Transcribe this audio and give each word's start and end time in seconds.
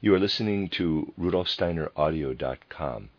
You 0.00 0.14
are 0.14 0.20
listening 0.20 0.68
to 0.70 1.12
rudolfsteineraudio.com. 1.18 3.10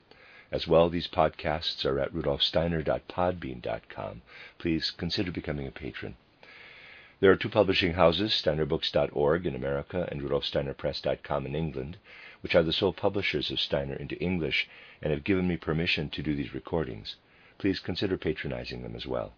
As 0.50 0.66
well, 0.66 0.90
these 0.90 1.09
podcasts 1.09 1.86
are 1.86 2.00
at 2.00 2.13
rudolfsteiner.podbean.com. 2.13 4.21
Please 4.57 4.92
consider 4.92 5.29
becoming 5.29 5.68
a 5.68 5.71
patron. 5.71 6.15
There 7.20 7.31
are 7.31 7.36
two 7.36 7.50
publishing 7.50 7.96
houses, 7.96 8.31
steinerbooks.org 8.31 9.46
in 9.46 9.55
America 9.55 10.07
and 10.10 10.21
rudolfsteinerpress.com 10.21 11.46
in 11.46 11.54
England, 11.54 11.97
which 12.39 12.55
are 12.55 12.64
the 12.64 12.71
sole 12.71 12.93
publishers 12.93 13.52
of 13.52 13.59
Steiner 13.59 13.96
into 13.96 14.18
English 14.20 14.70
and 15.02 15.11
have 15.11 15.25
given 15.25 15.50
me 15.50 15.57
permission 15.57 16.09
to 16.11 16.23
do 16.23 16.34
these 16.34 16.54
recordings. 16.54 17.18
Please 17.57 17.82
consider 17.82 18.18
patronizing 18.18 18.84
them 18.84 18.96
as 18.96 19.05
well. 19.05 19.34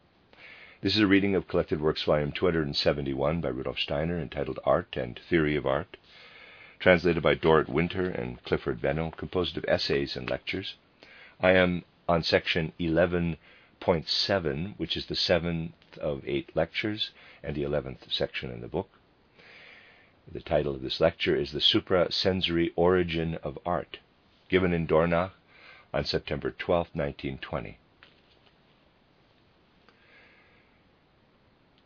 This 0.82 0.94
is 0.94 1.02
a 1.02 1.08
reading 1.08 1.34
of 1.34 1.48
Collected 1.48 1.82
Works, 1.82 2.04
Volume 2.04 2.34
271 2.34 3.42
by 3.42 3.50
Rudolf 3.50 3.80
Steiner, 3.80 4.20
entitled 4.20 4.60
Art 4.64 4.96
and 4.96 5.20
Theory 5.28 5.56
of 5.56 5.66
Art, 5.66 5.98
translated 6.82 7.22
by 7.22 7.36
Dorrit 7.36 7.70
Winter 7.70 8.10
and 8.10 8.44
Clifford 8.44 8.82
Venno, 8.82 9.16
composed 9.16 9.56
of 9.56 9.64
essays 9.68 10.16
and 10.16 10.28
lectures. 10.28 10.74
I 11.40 11.52
am 11.52 11.86
on 12.10 12.24
section 12.24 12.74
11.7, 12.80 14.74
which 14.78 14.98
is 14.98 15.06
the 15.06 15.16
seventh 15.16 15.74
of 16.00 16.24
eight 16.26 16.50
lectures 16.56 17.12
and 17.44 17.56
the 17.56 17.62
eleventh 17.62 18.12
section 18.12 18.50
in 18.50 18.62
the 18.62 18.68
book. 18.68 18.90
The 20.32 20.42
title 20.42 20.74
of 20.74 20.82
this 20.82 21.00
lecture 21.00 21.36
is 21.36 21.52
The 21.52 21.60
Suprasensory 21.60 22.72
Origin 22.76 23.36
of 23.44 23.60
Art, 23.64 24.00
given 24.50 24.74
in 24.74 24.88
Dornach 24.88 25.34
on 25.94 26.06
September 26.06 26.50
12, 26.50 26.88
1920. 26.94 27.78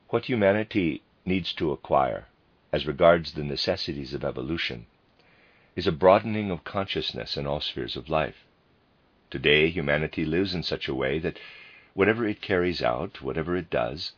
What 0.08 0.26
humanity 0.26 1.02
needs 1.26 1.52
to 1.54 1.72
acquire 1.72 2.28
as 2.72 2.86
regards 2.86 3.34
the 3.34 3.44
necessities 3.44 4.14
of 4.14 4.24
evolution 4.24 4.86
is 5.76 5.88
a 5.88 5.92
broadening 5.92 6.52
of 6.52 6.64
consciousness 6.64 7.36
in 7.36 7.46
all 7.46 7.60
spheres 7.60 7.96
of 7.96 8.10
life. 8.10 8.46
Today, 9.30 9.70
humanity 9.70 10.26
lives 10.26 10.54
in 10.54 10.64
such 10.64 10.88
a 10.88 10.96
way 10.96 11.20
that 11.20 11.40
whatever 11.94 12.28
it 12.28 12.42
carries 12.42 12.82
out, 12.82 13.22
whatever 13.22 13.56
it 13.56 13.70
does, 13.70 14.14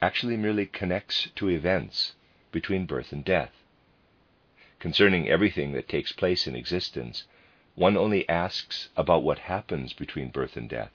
actually 0.00 0.36
merely 0.36 0.66
connects 0.66 1.28
to 1.36 1.48
events 1.48 2.14
between 2.52 2.86
birth 2.86 3.12
and 3.12 3.24
death. 3.24 3.52
Concerning 4.78 5.28
everything 5.28 5.72
that 5.72 5.88
takes 5.88 6.12
place 6.12 6.46
in 6.46 6.54
existence, 6.54 7.24
one 7.74 7.96
only 7.96 8.28
asks 8.28 8.88
about 8.96 9.22
what 9.22 9.40
happens 9.40 9.92
between 9.92 10.30
birth 10.30 10.56
and 10.56 10.68
death. 10.68 10.92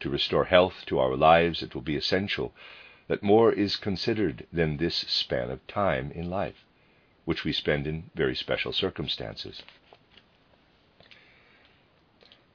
To 0.00 0.10
restore 0.10 0.44
health 0.44 0.84
to 0.86 0.98
our 0.98 1.16
lives, 1.16 1.62
it 1.62 1.74
will 1.74 1.82
be 1.82 1.96
essential 1.96 2.54
that 3.08 3.22
more 3.22 3.52
is 3.52 3.76
considered 3.76 4.46
than 4.52 4.76
this 4.76 4.96
span 4.96 5.50
of 5.50 5.66
time 5.66 6.12
in 6.14 6.30
life, 6.30 6.64
which 7.24 7.44
we 7.44 7.52
spend 7.52 7.86
in 7.86 8.10
very 8.14 8.36
special 8.36 8.72
circumstances. 8.72 9.62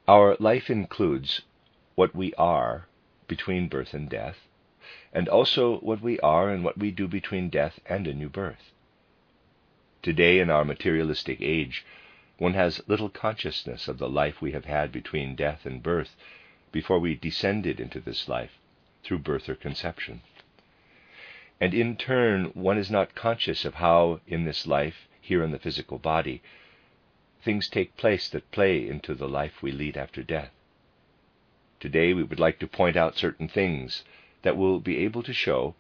Our 0.08 0.36
life 0.40 0.70
includes 0.70 1.42
what 1.96 2.16
we 2.16 2.34
are 2.36 2.88
between 3.28 3.68
birth 3.68 3.94
and 3.94 4.10
death, 4.10 4.38
and 5.12 5.28
also 5.28 5.78
what 5.80 6.02
we 6.02 6.20
are 6.20 6.50
and 6.50 6.64
what 6.64 6.78
we 6.78 6.92
do 6.92 7.08
between 7.08 7.50
death 7.50 7.80
and 7.86 8.08
a 8.08 8.14
new 8.14 8.30
birth. 8.30 8.72
Today, 10.02 10.40
in 10.40 10.50
our 10.50 10.66
materialistic 10.66 11.40
age, 11.42 11.86
one 12.38 12.54
has 12.54 12.82
little 12.88 13.10
consciousness 13.10 13.88
of 13.88 13.98
the 13.98 14.10
life 14.10 14.42
we 14.42 14.52
have 14.52 14.66
had 14.66 14.92
between 14.92 15.36
death 15.36 15.66
and 15.66 15.82
birth 15.82 16.16
before 16.72 17.00
we 17.00 17.16
descended 17.16 17.80
into 17.80 18.00
this 18.00 18.28
life 18.28 18.52
through 19.04 19.20
birth 19.20 19.48
or 19.48 19.56
conception. 19.56 20.22
And 21.64 21.74
in 21.74 21.96
turn, 21.96 22.52
one 22.56 22.78
is 22.78 22.92
not 22.92 23.16
conscious 23.16 23.64
of 23.64 23.76
how, 23.76 24.20
in 24.28 24.44
this 24.44 24.68
life, 24.68 25.08
here 25.22 25.42
in 25.42 25.52
the 25.52 25.58
physical 25.58 25.98
body, 25.98 26.42
things 27.42 27.70
take 27.70 27.96
place 27.96 28.28
that 28.32 28.52
play 28.52 28.86
into 28.86 29.16
the 29.16 29.30
life 29.30 29.62
we 29.62 29.72
lead 29.72 29.96
after 29.96 30.24
death. 30.24 30.52
Today, 31.80 32.14
we 32.14 32.24
would 32.24 32.38
like 32.38 32.60
to 32.60 32.68
point 32.68 32.98
out 32.98 33.16
certain 33.16 33.48
things 33.48 34.04
that 34.42 34.58
will 34.58 34.82
be 34.82 34.98
able 35.06 35.24
to 35.24 35.32
show 35.32 35.76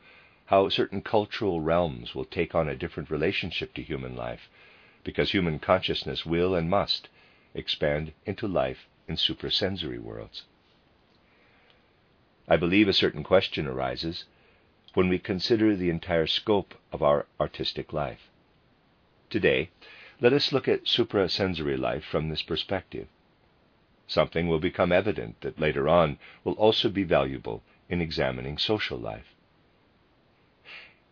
how 0.46 0.69
certain 0.69 1.02
cultural 1.02 1.59
realms 1.59 2.16
will 2.16 2.24
take 2.24 2.56
on 2.56 2.69
a 2.69 2.78
different 2.78 3.12
relationship 3.12 3.74
to 3.74 3.84
human 3.84 4.16
life, 4.16 4.50
because 5.03 5.31
human 5.31 5.59
consciousness 5.59 6.25
will 6.25 6.56
and 6.56 6.69
must 6.69 7.09
expand 7.53 8.13
into 8.25 8.47
life 8.47 8.88
in 9.09 9.18
supersensory 9.18 10.00
worlds. 10.00 10.46
I 12.47 12.56
believe 12.56 12.88
a 12.88 12.94
certain 12.94 13.24
question 13.24 13.68
arises 13.68 14.24
when 14.94 15.09
we 15.09 15.20
consider 15.20 15.76
the 15.76 15.90
entire 15.90 16.28
scope 16.28 16.76
of 16.92 17.02
our 17.02 17.26
artistic 17.40 17.94
life. 17.94 18.30
Today, 19.30 19.70
let 20.22 20.34
us 20.34 20.54
look 20.54 20.68
at 20.68 20.86
suprasensory 20.86 21.78
life 21.78 22.04
from 22.06 22.30
this 22.30 22.44
perspective. 22.44 23.08
Something 24.08 24.48
will 24.48 24.59
become 24.59 24.92
evident 24.92 25.42
that 25.42 25.59
later 25.59 25.90
on 25.90 26.20
will 26.44 26.53
also 26.53 26.90
be 26.90 27.03
valuable 27.03 27.64
in 27.90 28.02
examining 28.02 28.58
social 28.58 28.98
life. 28.98 29.36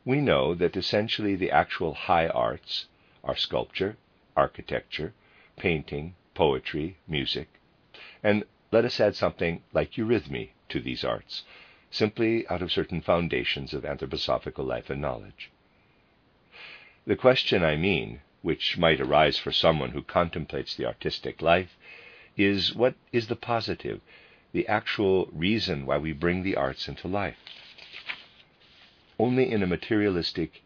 We 0.06 0.22
know 0.22 0.56
that 0.56 0.78
essentially 0.78 1.36
the 1.36 1.52
actual 1.52 1.94
high 1.94 2.28
arts 2.28 2.88
are 3.24 3.36
sculpture, 3.36 3.98
architecture, 4.36 5.14
painting, 5.58 6.16
poetry, 6.34 6.98
music, 7.08 7.50
and 8.24 8.46
let 8.72 8.86
us 8.86 9.00
add 9.00 9.16
something 9.16 9.62
like 9.74 9.94
eurythmy 9.94 10.52
to 10.70 10.80
these 10.80 11.04
arts, 11.04 11.44
simply 11.92 12.48
out 12.48 12.62
of 12.62 12.72
certain 12.72 13.02
foundations 13.02 13.74
of 13.74 13.84
anthroposophical 13.84 14.66
life 14.66 14.90
and 14.90 15.02
knowledge. 15.02 15.52
The 17.06 17.16
question, 17.16 17.64
I 17.64 17.76
mean, 17.76 18.22
which 18.42 18.78
might 18.78 19.02
arise 19.02 19.38
for 19.38 19.52
someone 19.52 19.92
who 19.92 20.02
contemplates 20.02 20.76
the 20.76 20.86
artistic 20.86 21.42
life, 21.42 21.78
is 22.38 22.74
what 22.74 22.96
is 23.12 23.28
the 23.28 23.36
positive, 23.36 24.02
the 24.54 24.68
actual 24.68 25.30
reason 25.32 25.86
why 25.86 25.98
we 25.98 26.14
bring 26.14 26.44
the 26.44 26.56
arts 26.56 26.88
into 26.88 27.08
life? 27.08 27.38
Only 29.20 29.52
in 29.52 29.62
a 29.62 29.68
materialistic 29.68 30.64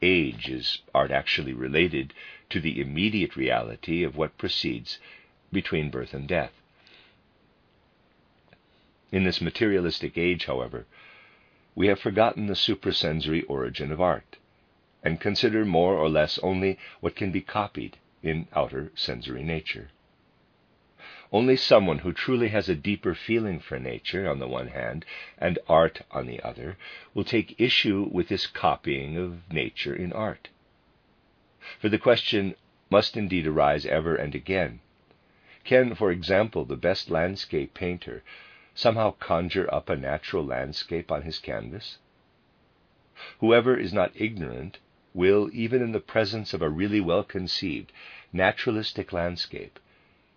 age 0.00 0.48
is 0.48 0.80
art 0.94 1.10
actually 1.10 1.52
related 1.52 2.14
to 2.50 2.60
the 2.60 2.80
immediate 2.80 3.36
reality 3.36 4.04
of 4.04 4.16
what 4.16 4.38
proceeds 4.38 4.98
between 5.52 5.90
birth 5.90 6.14
and 6.14 6.28
death. 6.28 6.52
In 9.10 9.24
this 9.24 9.40
materialistic 9.40 10.18
age, 10.18 10.44
however, 10.44 10.86
we 11.74 11.86
have 11.86 11.98
forgotten 11.98 12.46
the 12.46 12.54
suprasensory 12.54 13.42
origin 13.44 13.90
of 13.90 14.02
art 14.02 14.36
and 15.02 15.18
consider 15.18 15.64
more 15.64 15.94
or 15.94 16.10
less 16.10 16.38
only 16.40 16.78
what 17.00 17.16
can 17.16 17.30
be 17.32 17.40
copied 17.40 17.96
in 18.22 18.48
outer 18.54 18.92
sensory 18.94 19.42
nature. 19.42 19.90
Only 21.32 21.56
someone 21.56 22.00
who 22.00 22.12
truly 22.12 22.48
has 22.48 22.68
a 22.68 22.74
deeper 22.74 23.14
feeling 23.14 23.60
for 23.60 23.78
nature, 23.78 24.28
on 24.28 24.40
the 24.40 24.48
one 24.48 24.68
hand, 24.68 25.06
and 25.38 25.58
art 25.68 26.02
on 26.10 26.26
the 26.26 26.42
other, 26.42 26.76
will 27.14 27.24
take 27.24 27.58
issue 27.58 28.08
with 28.12 28.28
this 28.28 28.46
copying 28.46 29.16
of 29.16 29.50
nature 29.50 29.94
in 29.94 30.12
art. 30.12 30.48
For 31.78 31.88
the 31.88 31.98
question 31.98 32.56
must 32.90 33.16
indeed 33.16 33.46
arise 33.46 33.86
ever 33.86 34.16
and 34.16 34.34
again 34.34 34.80
Can, 35.64 35.94
for 35.94 36.10
example, 36.10 36.66
the 36.66 36.76
best 36.76 37.08
landscape 37.10 37.72
painter 37.72 38.22
somehow 38.78 39.10
conjure 39.18 39.68
up 39.74 39.88
a 39.88 39.96
natural 39.96 40.44
landscape 40.44 41.10
on 41.10 41.22
his 41.22 41.40
canvas? 41.40 41.98
Whoever 43.40 43.76
is 43.76 43.92
not 43.92 44.12
ignorant 44.14 44.78
will, 45.12 45.50
even 45.52 45.82
in 45.82 45.90
the 45.90 45.98
presence 45.98 46.54
of 46.54 46.62
a 46.62 46.68
really 46.68 47.00
well 47.00 47.24
conceived, 47.24 47.92
naturalistic 48.32 49.12
landscape, 49.12 49.80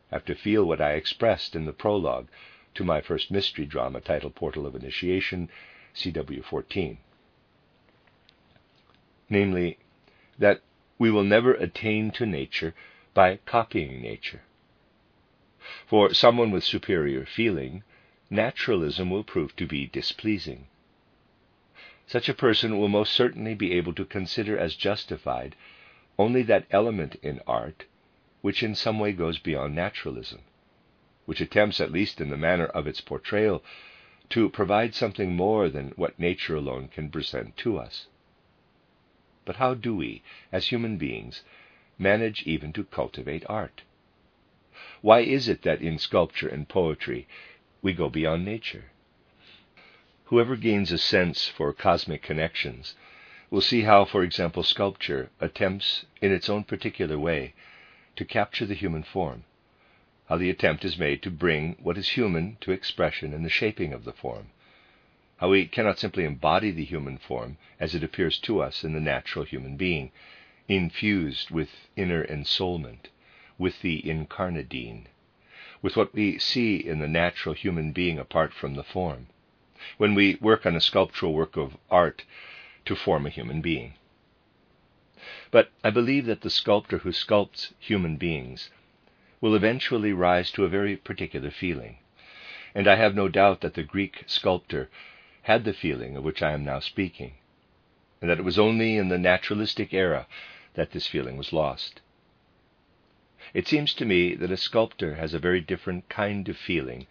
have 0.09 0.25
to 0.25 0.33
feel 0.33 0.65
what 0.65 0.81
I 0.81 0.93
expressed 0.93 1.55
in 1.55 1.65
the 1.65 1.71
prologue 1.71 2.29
to 2.73 2.83
my 2.83 2.99
first 2.99 3.29
mystery 3.29 3.67
drama 3.67 4.01
titled 4.01 4.33
Portal 4.33 4.65
of 4.65 4.75
Initiation, 4.75 5.47
CW 5.93 6.43
14. 6.43 6.97
Namely, 9.29 9.77
that 10.39 10.61
we 10.97 11.11
will 11.11 11.23
never 11.23 11.53
attain 11.53 12.09
to 12.11 12.25
nature 12.25 12.73
by 13.13 13.37
copying 13.45 14.01
nature. 14.01 14.41
For 15.85 16.11
someone 16.15 16.49
with 16.49 16.63
superior 16.63 17.23
feeling, 17.23 17.83
naturalism 18.31 19.11
will 19.11 19.23
prove 19.23 19.55
to 19.55 19.67
be 19.67 19.85
displeasing 19.85 20.67
such 22.07 22.27
a 22.27 22.33
person 22.33 22.77
will 22.77 22.89
most 22.89 23.13
certainly 23.13 23.53
be 23.53 23.71
able 23.73 23.93
to 23.93 24.03
consider 24.03 24.57
as 24.57 24.75
justified 24.75 25.55
only 26.17 26.41
that 26.41 26.65
element 26.71 27.15
in 27.21 27.39
art 27.45 27.85
which 28.41 28.63
in 28.63 28.75
some 28.75 28.99
way 28.99 29.11
goes 29.11 29.37
beyond 29.37 29.75
naturalism, 29.75 30.41
which 31.25 31.41
attempts, 31.41 31.79
at 31.79 31.91
least 31.91 32.19
in 32.19 32.29
the 32.29 32.37
manner 32.37 32.65
of 32.65 32.87
its 32.87 32.99
portrayal, 32.99 33.63
to 34.29 34.49
provide 34.49 34.95
something 34.95 35.35
more 35.35 35.69
than 35.69 35.89
what 35.89 36.19
nature 36.19 36.55
alone 36.55 36.87
can 36.87 37.09
present 37.09 37.55
to 37.55 37.77
us. 37.77 38.07
But 39.45 39.57
how 39.57 39.73
do 39.73 39.95
we, 39.95 40.23
as 40.51 40.67
human 40.67 40.97
beings, 40.97 41.43
manage 41.97 42.43
even 42.43 42.73
to 42.73 42.83
cultivate 42.83 43.45
art? 43.47 43.83
Why 45.01 45.19
is 45.19 45.47
it 45.47 45.61
that 45.61 45.81
in 45.81 45.97
sculpture 45.99 46.47
and 46.47 46.67
poetry 46.67 47.27
we 47.81 47.93
go 47.93 48.09
beyond 48.09 48.45
nature? 48.45 48.85
Whoever 50.25 50.55
gains 50.55 50.91
a 50.91 50.97
sense 50.97 51.47
for 51.47 51.73
cosmic 51.73 52.21
connections 52.21 52.95
will 53.49 53.61
see 53.61 53.81
how, 53.81 54.05
for 54.05 54.23
example, 54.23 54.63
sculpture 54.63 55.29
attempts, 55.39 56.05
in 56.21 56.31
its 56.31 56.49
own 56.49 56.63
particular 56.63 57.19
way, 57.19 57.53
to 58.15 58.23
capture 58.23 58.65
the 58.65 58.73
human 58.75 59.03
form, 59.03 59.43
how 60.29 60.37
the 60.37 60.49
attempt 60.49 60.85
is 60.85 60.97
made 60.97 61.21
to 61.21 61.29
bring 61.29 61.75
what 61.81 61.97
is 61.97 62.09
human 62.09 62.57
to 62.61 62.71
expression 62.71 63.33
in 63.33 63.43
the 63.43 63.49
shaping 63.49 63.91
of 63.91 64.05
the 64.05 64.13
form, 64.13 64.47
how 65.37 65.49
we 65.49 65.65
cannot 65.65 65.99
simply 65.99 66.23
embody 66.23 66.71
the 66.71 66.85
human 66.85 67.17
form 67.17 67.57
as 67.79 67.93
it 67.95 68.03
appears 68.03 68.37
to 68.37 68.61
us 68.61 68.83
in 68.83 68.93
the 68.93 68.99
natural 68.99 69.43
human 69.43 69.75
being, 69.75 70.11
infused 70.67 71.51
with 71.51 71.89
inner 71.97 72.23
ensoulment, 72.23 73.09
with 73.57 73.81
the 73.81 74.01
incarnadine, 74.03 75.07
with 75.81 75.97
what 75.97 76.13
we 76.13 76.37
see 76.37 76.75
in 76.75 76.99
the 76.99 77.07
natural 77.07 77.55
human 77.55 77.91
being 77.91 78.19
apart 78.19 78.53
from 78.53 78.75
the 78.75 78.83
form, 78.83 79.27
when 79.97 80.13
we 80.13 80.35
work 80.35 80.65
on 80.65 80.75
a 80.75 80.81
sculptural 80.81 81.33
work 81.33 81.57
of 81.57 81.77
art 81.89 82.23
to 82.85 82.95
form 82.95 83.25
a 83.25 83.29
human 83.29 83.61
being. 83.61 83.93
But 85.49 85.71
I 85.83 85.89
believe 85.89 86.25
that 86.25 86.41
the 86.41 86.49
sculptor 86.49 86.99
who 86.99 87.11
sculpts 87.11 87.73
human 87.79 88.17
beings 88.17 88.69
will 89.39 89.55
eventually 89.55 90.13
rise 90.13 90.51
to 90.51 90.65
a 90.65 90.69
very 90.69 90.95
particular 90.95 91.51
feeling. 91.51 91.97
And 92.73 92.87
I 92.87 92.95
have 92.95 93.15
no 93.15 93.27
doubt 93.27 93.61
that 93.61 93.73
the 93.73 93.83
Greek 93.83 94.23
sculptor 94.27 94.89
had 95.43 95.63
the 95.63 95.73
feeling 95.73 96.15
of 96.15 96.23
which 96.23 96.41
I 96.41 96.51
am 96.51 96.63
now 96.63 96.79
speaking, 96.79 97.33
and 98.21 98.29
that 98.29 98.39
it 98.39 98.45
was 98.45 98.59
only 98.59 98.97
in 98.97 99.09
the 99.09 99.17
naturalistic 99.17 99.93
era 99.93 100.27
that 100.75 100.91
this 100.91 101.07
feeling 101.07 101.37
was 101.37 101.51
lost. 101.51 102.01
It 103.53 103.67
seems 103.67 103.93
to 103.95 104.05
me 104.05 104.33
that 104.35 104.51
a 104.51 104.55
sculptor 104.55 105.15
has 105.15 105.33
a 105.33 105.39
very 105.39 105.59
different 105.59 106.07
kind 106.07 106.47
of 106.47 106.55
feeling 106.55 107.05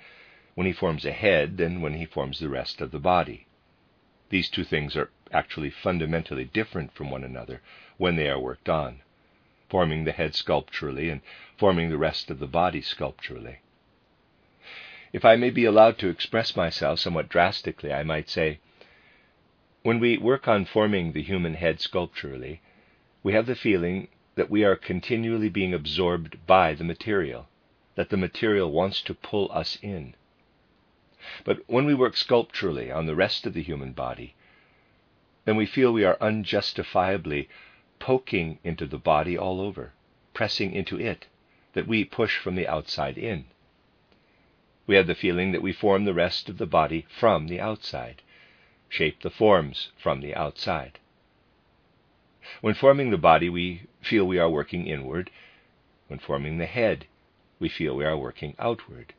when 0.55 0.67
he 0.67 0.73
forms 0.73 1.05
a 1.05 1.13
head 1.13 1.59
than 1.59 1.83
when 1.83 1.95
he 1.95 2.07
forms 2.07 2.39
the 2.39 2.49
rest 2.49 2.81
of 2.81 2.93
the 2.93 2.99
body. 2.99 3.47
These 4.31 4.49
two 4.49 4.65
things 4.65 4.97
are 4.97 5.11
actually 5.33 5.69
fundamentally 5.69 6.47
different 6.47 6.93
from 6.93 7.11
one 7.11 7.25
another 7.25 7.61
when 7.99 8.17
they 8.17 8.29
are 8.31 8.39
worked 8.41 8.71
on, 8.71 9.03
forming 9.69 10.05
the 10.05 10.13
head 10.13 10.35
sculpturally 10.35 11.11
and 11.11 11.21
forming 11.59 11.91
the 11.91 11.99
rest 11.99 12.31
of 12.31 12.39
the 12.39 12.47
body 12.47 12.81
sculpturally. 12.81 13.59
If 15.13 15.27
I 15.27 15.37
may 15.37 15.51
be 15.51 15.67
allowed 15.67 15.99
to 15.99 16.09
express 16.09 16.57
myself 16.57 17.01
somewhat 17.01 17.29
drastically, 17.29 17.93
I 17.93 18.03
might 18.03 18.31
say, 18.31 18.61
when 19.83 19.99
we 20.01 20.17
work 20.17 20.49
on 20.49 20.65
forming 20.65 21.13
the 21.13 21.23
human 21.23 21.55
head 21.55 21.81
sculpturally, 21.81 22.63
we 23.23 23.35
have 23.35 23.47
the 23.47 23.55
feeling 23.55 24.09
that 24.41 24.49
we 24.49 24.65
are 24.65 24.75
continually 24.75 25.51
being 25.51 25.75
absorbed 25.75 26.47
by 26.47 26.73
the 26.73 26.83
material, 26.83 27.47
that 27.95 28.09
the 28.09 28.17
material 28.17 28.73
wants 28.73 29.03
to 29.03 29.13
pull 29.13 29.53
us 29.53 29.77
in. 29.83 30.15
But 31.45 31.59
when 31.67 31.85
we 31.85 31.93
work 31.93 32.17
sculpturally 32.17 32.91
on 32.91 33.05
the 33.05 33.15
rest 33.15 33.45
of 33.45 33.53
the 33.53 33.63
human 33.63 33.93
body, 33.93 34.35
then 35.45 35.57
we 35.57 35.67
feel 35.67 35.93
we 35.93 36.05
are 36.05 36.17
unjustifiably 36.23 37.51
poking 37.99 38.59
into 38.65 38.87
the 38.87 38.97
body 38.97 39.37
all 39.37 39.61
over, 39.61 39.93
pressing 40.33 40.73
into 40.73 40.99
it, 40.99 41.27
that 41.75 41.87
we 41.87 42.03
push 42.03 42.39
from 42.39 42.55
the 42.55 42.67
outside 42.67 43.19
in. 43.19 43.45
We 44.87 44.95
have 44.95 45.07
the 45.07 45.15
feeling 45.15 45.53
that 45.53 45.61
we 45.61 45.75
form 45.75 46.07
the 46.07 46.15
rest 46.15 46.49
of 46.49 46.57
the 46.57 46.65
body 46.65 47.05
from 47.11 47.49
the 47.49 47.61
outside, 47.61 48.23
shape 48.89 49.21
the 49.21 49.29
forms 49.29 49.93
from 49.99 50.23
the 50.23 50.35
outside. 50.35 50.99
When 52.61 52.75
forming 52.75 53.11
the 53.11 53.17
body, 53.17 53.49
we 53.49 53.83
feel 54.01 54.25
we 54.25 54.41
are 54.41 54.51
working 54.51 54.89
inward. 54.89 55.31
When 56.09 56.19
forming 56.19 56.59
the 56.59 56.67
head, 56.67 57.07
we 57.61 57.69
feel 57.69 57.95
we 57.95 58.05
are 58.05 58.19
working 58.19 58.57
outward. 58.59 59.15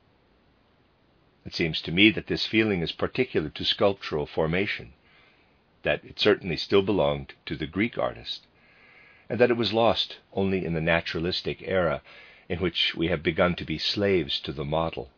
It 1.45 1.54
seems 1.56 1.81
to 1.83 1.94
me 1.94 2.10
that 2.12 2.28
this 2.28 2.45
feeling 2.45 2.81
is 2.81 2.92
particular 2.92 3.50
to 3.50 3.63
sculptural 3.63 4.25
formation, 4.25 4.92
that 5.83 6.04
it 6.04 6.19
certainly 6.19 6.57
still 6.57 6.81
belonged 6.81 7.33
to 7.45 7.56
the 7.56 7.68
Greek 7.68 7.98
artist, 7.98 8.48
and 9.30 9.39
that 9.39 9.50
it 9.50 9.56
was 9.56 9.72
lost 9.72 10.19
only 10.34 10.66
in 10.66 10.74
the 10.74 10.81
naturalistic 10.81 11.62
era 11.62 12.01
in 12.50 12.60
which 12.60 12.95
we 12.95 13.07
have 13.07 13.24
begun 13.24 13.56
to 13.56 13.63
be 13.63 13.77
slaves 13.77 14.42
to 14.42 14.51
the 14.51 14.66
model. 14.66 15.10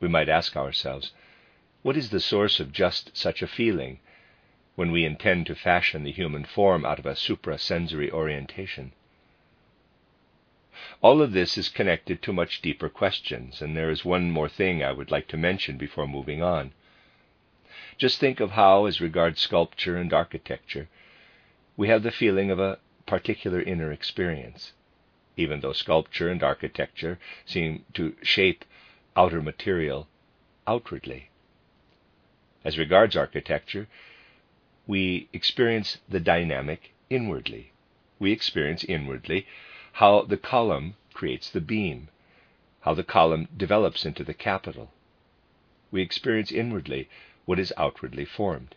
We 0.00 0.08
might 0.08 0.28
ask 0.28 0.54
ourselves, 0.54 1.12
what 1.80 1.96
is 1.96 2.10
the 2.10 2.20
source 2.20 2.60
of 2.60 2.72
just 2.72 3.16
such 3.16 3.40
a 3.40 3.46
feeling 3.46 4.00
when 4.74 4.90
we 4.90 5.04
intend 5.04 5.46
to 5.46 5.54
fashion 5.54 6.04
the 6.04 6.12
human 6.12 6.44
form 6.44 6.84
out 6.84 6.98
of 6.98 7.06
a 7.06 7.14
suprasensory 7.14 8.10
orientation? 8.10 8.92
All 11.00 11.20
of 11.20 11.32
this 11.32 11.58
is 11.58 11.68
connected 11.68 12.22
to 12.22 12.32
much 12.32 12.62
deeper 12.62 12.88
questions, 12.88 13.60
and 13.60 13.76
there 13.76 13.90
is 13.90 14.04
one 14.04 14.30
more 14.30 14.48
thing 14.48 14.82
I 14.82 14.92
would 14.92 15.10
like 15.10 15.28
to 15.28 15.36
mention 15.36 15.76
before 15.76 16.06
moving 16.06 16.42
on. 16.42 16.72
Just 17.98 18.18
think 18.18 18.40
of 18.40 18.52
how, 18.52 18.86
as 18.86 19.00
regards 19.00 19.40
sculpture 19.40 19.96
and 19.96 20.12
architecture, 20.12 20.88
we 21.76 21.88
have 21.88 22.02
the 22.02 22.10
feeling 22.10 22.50
of 22.50 22.58
a 22.58 22.78
particular 23.06 23.60
inner 23.60 23.92
experience, 23.92 24.72
even 25.36 25.60
though 25.60 25.72
sculpture 25.72 26.30
and 26.30 26.42
architecture 26.42 27.18
seem 27.44 27.84
to 27.94 28.16
shape 28.22 28.64
outer 29.16 29.42
material 29.42 30.08
outwardly. 30.66 31.28
As 32.64 32.78
regards 32.78 33.16
architecture, 33.16 33.88
we 34.86 35.28
experience 35.32 35.98
the 36.08 36.20
dynamic 36.20 36.92
inwardly. 37.08 37.72
We 38.18 38.32
experience 38.32 38.84
inwardly 38.84 39.46
how 39.92 40.22
the 40.22 40.36
column 40.36 40.94
creates 41.12 41.50
the 41.50 41.60
beam, 41.60 42.08
how 42.80 42.94
the 42.94 43.04
column 43.04 43.48
develops 43.56 44.04
into 44.04 44.24
the 44.24 44.34
capital. 44.34 44.92
We 45.90 46.02
experience 46.02 46.50
inwardly 46.50 47.08
what 47.44 47.58
is 47.58 47.72
outwardly 47.76 48.24
formed. 48.24 48.74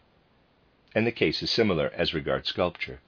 And 0.93 1.07
the 1.07 1.11
case 1.11 1.41
is 1.41 1.51
similar 1.51 1.91
as 1.93 2.13
regards 2.13 2.49
sculpture. 2.49 2.99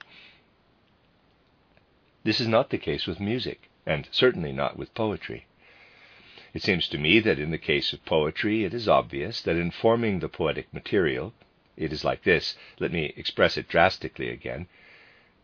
This 2.24 2.42
is 2.42 2.48
not 2.48 2.70
the 2.70 2.78
case 2.78 3.08
with 3.08 3.20
music, 3.20 3.70
and 3.86 4.08
certainly 4.12 4.52
not 4.52 4.78
with 4.78 4.94
poetry. 4.94 5.46
It 6.54 6.64
seems 6.64 6.88
to 6.90 6.98
me 6.98 7.20
that 7.20 7.40
in 7.40 7.52
the 7.52 7.58
case 7.58 7.94
of 7.94 8.04
poetry, 8.06 8.64
it 8.64 8.74
is 8.74 8.88
obvious 8.88 9.42
that 9.42 9.56
in 9.56 9.72
forming 9.72 10.20
the 10.20 10.28
poetic 10.28 10.74
material, 10.74 11.34
it 11.78 11.94
is 11.94 12.04
like 12.04 12.24
this. 12.24 12.56
Let 12.80 12.92
me 12.92 13.14
express 13.16 13.56
it 13.56 13.68
drastically 13.68 14.30
again. 14.30 14.68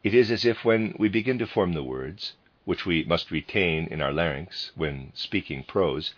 It 0.03 0.13
is 0.13 0.31
as 0.31 0.43
if 0.43 0.65
when 0.65 0.95
we 0.97 1.07
begin 1.07 1.37
to 1.39 1.47
form 1.47 1.73
the 1.73 1.83
words, 1.83 2.33
which 2.65 2.85
we 2.85 3.03
must 3.03 3.31
retain 3.31 3.87
in 3.87 4.01
our 4.01 4.11
larynx 4.11 4.71
when 4.75 5.11
speaking 5.13 5.63
prose, 5.63 6.13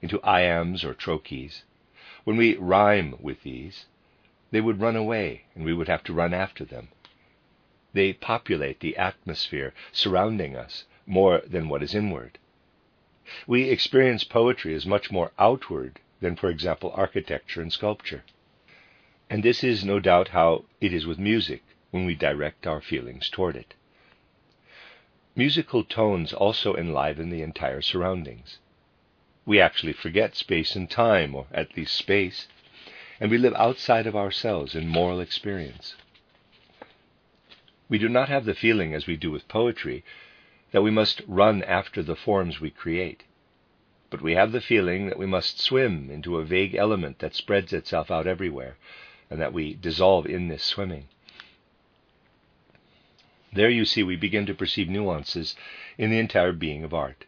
into 0.00 0.18
iambs 0.20 0.84
or 0.84 0.94
trochees. 0.94 1.62
When 2.24 2.36
we 2.36 2.56
rhyme 2.56 3.16
with 3.20 3.42
these, 3.42 3.86
they 4.50 4.60
would 4.60 4.80
run 4.80 4.96
away 4.96 5.44
and 5.54 5.64
we 5.64 5.74
would 5.74 5.88
have 5.88 6.04
to 6.04 6.12
run 6.12 6.32
after 6.32 6.64
them. 6.64 6.88
They 7.92 8.12
populate 8.12 8.80
the 8.80 8.96
atmosphere 8.96 9.74
surrounding 9.92 10.56
us 10.56 10.84
more 11.06 11.42
than 11.46 11.68
what 11.68 11.82
is 11.82 11.94
inward. 11.94 12.38
We 13.46 13.70
experience 13.70 14.22
poetry 14.22 14.74
as 14.74 14.86
much 14.86 15.10
more 15.10 15.32
outward 15.38 16.00
than, 16.20 16.36
for 16.36 16.48
example, 16.48 16.92
architecture 16.94 17.60
and 17.60 17.72
sculpture. 17.72 18.22
And 19.28 19.42
this 19.42 19.64
is 19.64 19.84
no 19.84 19.98
doubt 19.98 20.28
how 20.28 20.64
it 20.80 20.92
is 20.92 21.04
with 21.04 21.18
music 21.18 21.62
when 21.90 22.06
we 22.06 22.14
direct 22.14 22.66
our 22.66 22.80
feelings 22.80 23.28
toward 23.28 23.56
it. 23.56 23.74
Musical 25.34 25.82
tones 25.82 26.32
also 26.32 26.76
enliven 26.76 27.30
the 27.30 27.42
entire 27.42 27.82
surroundings. 27.82 28.58
We 29.44 29.60
actually 29.60 29.92
forget 29.92 30.36
space 30.36 30.76
and 30.76 30.88
time, 30.88 31.34
or 31.34 31.46
at 31.52 31.76
least 31.76 31.94
space, 31.94 32.46
and 33.20 33.30
we 33.30 33.36
live 33.36 33.54
outside 33.54 34.06
of 34.06 34.16
ourselves 34.16 34.74
in 34.74 34.88
moral 34.88 35.20
experience. 35.20 35.96
We 37.88 37.98
do 37.98 38.08
not 38.08 38.28
have 38.28 38.44
the 38.44 38.54
feeling, 38.54 38.94
as 38.94 39.06
we 39.06 39.16
do 39.16 39.30
with 39.30 39.48
poetry, 39.48 40.04
that 40.70 40.82
we 40.82 40.90
must 40.90 41.20
run 41.26 41.62
after 41.64 42.02
the 42.02 42.16
forms 42.16 42.60
we 42.60 42.70
create, 42.70 43.24
but 44.08 44.22
we 44.22 44.34
have 44.34 44.52
the 44.52 44.60
feeling 44.60 45.06
that 45.08 45.18
we 45.18 45.26
must 45.26 45.60
swim 45.60 46.10
into 46.10 46.38
a 46.38 46.44
vague 46.44 46.74
element 46.74 47.18
that 47.18 47.34
spreads 47.34 47.72
itself 47.72 48.10
out 48.10 48.26
everywhere, 48.26 48.76
and 49.30 49.40
that 49.40 49.52
we 49.52 49.74
dissolve 49.74 50.26
in 50.26 50.48
this 50.48 50.62
swimming. 50.62 51.08
There 53.52 53.70
you 53.70 53.84
see 53.84 54.02
we 54.02 54.16
begin 54.16 54.46
to 54.46 54.54
perceive 54.54 54.88
nuances 54.88 55.56
in 55.96 56.10
the 56.10 56.18
entire 56.18 56.52
being 56.52 56.84
of 56.84 56.92
art. 56.92 57.24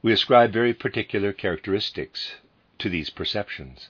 We 0.00 0.12
ascribe 0.12 0.52
very 0.52 0.72
particular 0.72 1.32
characteristics 1.32 2.36
to 2.78 2.88
these 2.88 3.10
perceptions. 3.10 3.88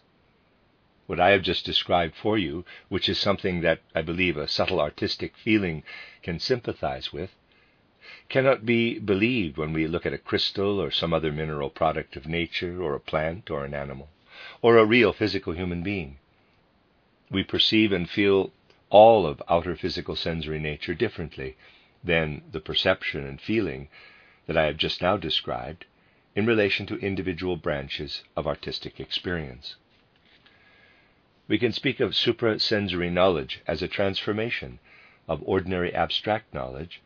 What 1.07 1.21
I 1.21 1.31
have 1.31 1.43
just 1.43 1.65
described 1.65 2.17
for 2.17 2.39
you, 2.39 2.65
which 2.89 3.09
is 3.09 3.19
something 3.19 3.61
that 3.61 3.81
I 3.95 4.03
believe 4.03 4.37
a 4.37 4.49
subtle 4.49 4.81
artistic 4.81 5.37
feeling 5.37 5.83
can 6.23 6.39
sympathize 6.39 7.13
with, 7.13 7.35
cannot 8.29 8.67
be 8.67 8.99
believed 8.99 9.57
when 9.57 9.73
we 9.73 9.87
look 9.87 10.07
at 10.07 10.13
a 10.13 10.19
crystal 10.19 10.81
or 10.81 10.91
some 10.91 11.13
other 11.13 11.33
mineral 11.33 11.71
product 11.71 12.17
of 12.17 12.27
nature, 12.27 12.83
or 12.83 12.95
a 12.95 13.01
plant 13.01 13.51
or 13.51 13.65
an 13.65 13.75
animal, 13.75 14.09
or 14.63 14.77
a 14.77 14.85
real 14.85 15.13
physical 15.13 15.53
human 15.53 15.83
being. 15.83 16.19
We 17.31 17.45
perceive 17.45 17.93
and 17.93 18.09
feel 18.09 18.53
all 18.91 19.27
of 19.27 19.43
outer 19.49 19.77
physical 19.77 20.17
sensory 20.17 20.59
nature 20.59 20.95
differently 20.95 21.57
than 22.03 22.43
the 22.51 22.61
perception 22.61 23.27
and 23.27 23.41
feeling 23.41 23.89
that 24.47 24.57
I 24.57 24.65
have 24.65 24.79
just 24.79 25.03
now 25.03 25.17
described 25.17 25.85
in 26.35 26.47
relation 26.47 26.87
to 26.87 26.97
individual 26.99 27.57
branches 27.57 28.23
of 28.37 28.47
artistic 28.47 28.99
experience. 28.99 29.77
We 31.49 31.59
can 31.59 31.73
speak 31.73 32.01
of 32.01 32.13
suprasensory 32.13 33.11
knowledge 33.11 33.61
as 33.67 33.83
a 33.83 33.89
transformation 33.89 34.79
of 35.29 35.43
ordinary 35.45 35.95
abstract 35.95 36.55
knowledge 36.55 37.03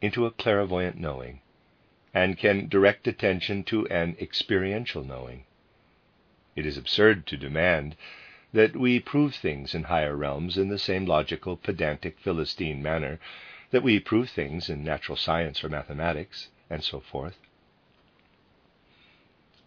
into 0.00 0.26
a 0.26 0.30
clairvoyant 0.30 0.96
knowing 0.98 1.40
and 2.12 2.38
can 2.38 2.68
direct 2.68 3.06
attention 3.06 3.62
to 3.64 3.86
an 3.86 4.16
experiential 4.20 5.04
knowing. 5.04 5.44
It 6.56 6.66
is 6.66 6.76
absurd 6.76 7.26
to 7.28 7.36
demand 7.36 7.96
that 8.52 8.76
we 8.76 8.98
prove 8.98 9.34
things 9.34 9.74
in 9.74 9.84
higher 9.84 10.16
realms 10.16 10.58
in 10.58 10.68
the 10.68 10.78
same 10.78 11.06
logical, 11.06 11.56
pedantic, 11.56 12.18
Philistine 12.18 12.82
manner 12.82 13.20
that 13.70 13.82
we 13.82 14.00
prove 14.00 14.28
things 14.30 14.68
in 14.68 14.82
natural 14.82 15.16
science 15.16 15.62
or 15.62 15.68
mathematics, 15.68 16.48
and 16.68 16.82
so 16.82 17.00
forth. 17.00 17.38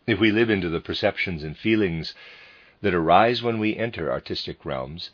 If 0.06 0.20
we 0.20 0.32
live 0.32 0.50
into 0.50 0.68
the 0.68 0.82
perceptions 0.82 1.44
and 1.44 1.58
feelings 1.58 2.14
that 2.82 2.94
arise 2.94 3.42
when 3.42 3.60
we 3.60 3.78
enter 3.78 4.12
artistic 4.12 4.66
realms, 4.66 5.12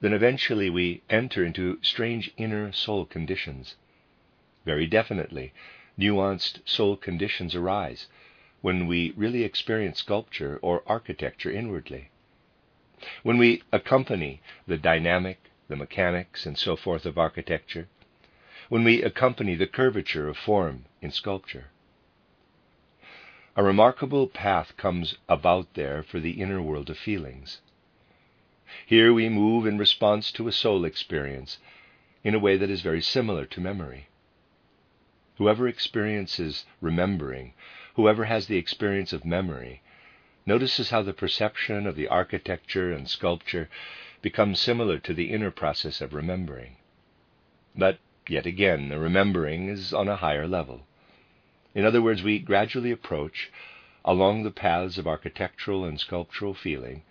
then 0.00 0.12
eventually 0.12 0.70
we 0.70 1.02
enter 1.10 1.44
into 1.44 1.80
strange 1.82 2.30
inner 2.36 2.70
soul 2.70 3.04
conditions. 3.04 3.74
Very 4.64 4.86
definitely, 4.86 5.52
nuanced 5.98 6.60
soul 6.64 6.96
conditions 6.96 7.56
arise 7.56 8.06
when 8.60 8.86
we 8.86 9.12
really 9.16 9.42
experience 9.42 9.98
sculpture 9.98 10.60
or 10.62 10.84
architecture 10.86 11.50
inwardly. 11.50 12.10
When 13.22 13.38
we 13.38 13.62
accompany 13.72 14.40
the 14.66 14.76
dynamic, 14.76 15.38
the 15.68 15.76
mechanics, 15.76 16.46
and 16.46 16.58
so 16.58 16.74
forth 16.74 17.06
of 17.06 17.16
architecture, 17.16 17.88
when 18.68 18.84
we 18.84 19.02
accompany 19.02 19.54
the 19.54 19.66
curvature 19.66 20.28
of 20.28 20.36
form 20.36 20.84
in 21.00 21.10
sculpture. 21.10 21.70
A 23.56 23.62
remarkable 23.62 24.26
path 24.26 24.76
comes 24.76 25.16
about 25.28 25.74
there 25.74 26.02
for 26.02 26.20
the 26.20 26.40
inner 26.40 26.60
world 26.60 26.90
of 26.90 26.98
feelings. 26.98 27.60
Here 28.86 29.12
we 29.12 29.28
move 29.28 29.66
in 29.66 29.78
response 29.78 30.30
to 30.32 30.48
a 30.48 30.52
soul 30.52 30.84
experience 30.84 31.58
in 32.22 32.34
a 32.34 32.38
way 32.38 32.56
that 32.56 32.70
is 32.70 32.82
very 32.82 33.00
similar 33.00 33.46
to 33.46 33.60
memory. 33.60 34.08
Whoever 35.38 35.66
experiences 35.66 36.66
remembering, 36.80 37.54
whoever 37.94 38.24
has 38.24 38.46
the 38.46 38.58
experience 38.58 39.12
of 39.12 39.24
memory, 39.24 39.82
notices 40.48 40.88
how 40.88 41.02
the 41.02 41.12
perception 41.12 41.86
of 41.86 41.94
the 41.94 42.08
architecture 42.08 42.90
and 42.90 43.06
sculpture 43.06 43.68
becomes 44.22 44.58
similar 44.58 44.98
to 44.98 45.12
the 45.12 45.30
inner 45.30 45.50
process 45.50 46.00
of 46.00 46.14
remembering. 46.14 46.74
But 47.76 47.98
yet 48.26 48.46
again, 48.46 48.88
the 48.88 48.98
remembering 48.98 49.68
is 49.68 49.92
on 49.92 50.08
a 50.08 50.16
higher 50.16 50.48
level. 50.48 50.86
In 51.74 51.84
other 51.84 52.00
words, 52.00 52.22
we 52.22 52.38
gradually 52.38 52.90
approach, 52.90 53.50
along 54.06 54.42
the 54.42 54.50
paths 54.50 54.96
of 54.96 55.06
architectural 55.06 55.84
and 55.84 56.00
sculptural 56.00 56.54
feeling, 56.54 57.02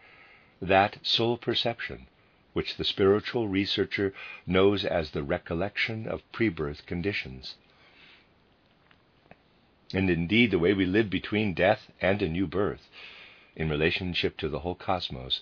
that 0.60 0.98
soul 1.06 1.38
perception 1.38 2.08
which 2.54 2.76
the 2.76 2.84
spiritual 2.84 3.48
researcher 3.48 4.16
knows 4.48 4.84
as 4.84 5.12
the 5.12 5.22
recollection 5.22 6.08
of 6.08 6.30
pre 6.32 6.50
birth 6.50 6.88
conditions. 6.88 7.56
And 9.94 10.10
indeed, 10.10 10.50
the 10.50 10.60
way 10.60 10.74
we 10.74 10.86
live 10.86 11.12
between 11.12 11.54
death 11.54 11.92
and 12.02 12.20
a 12.24 12.28
new 12.28 12.48
birth 12.48 12.90
in 13.58 13.70
relationship 13.70 14.38
to 14.38 14.48
the 14.48 14.60
whole 14.60 14.76
cosmos. 14.76 15.42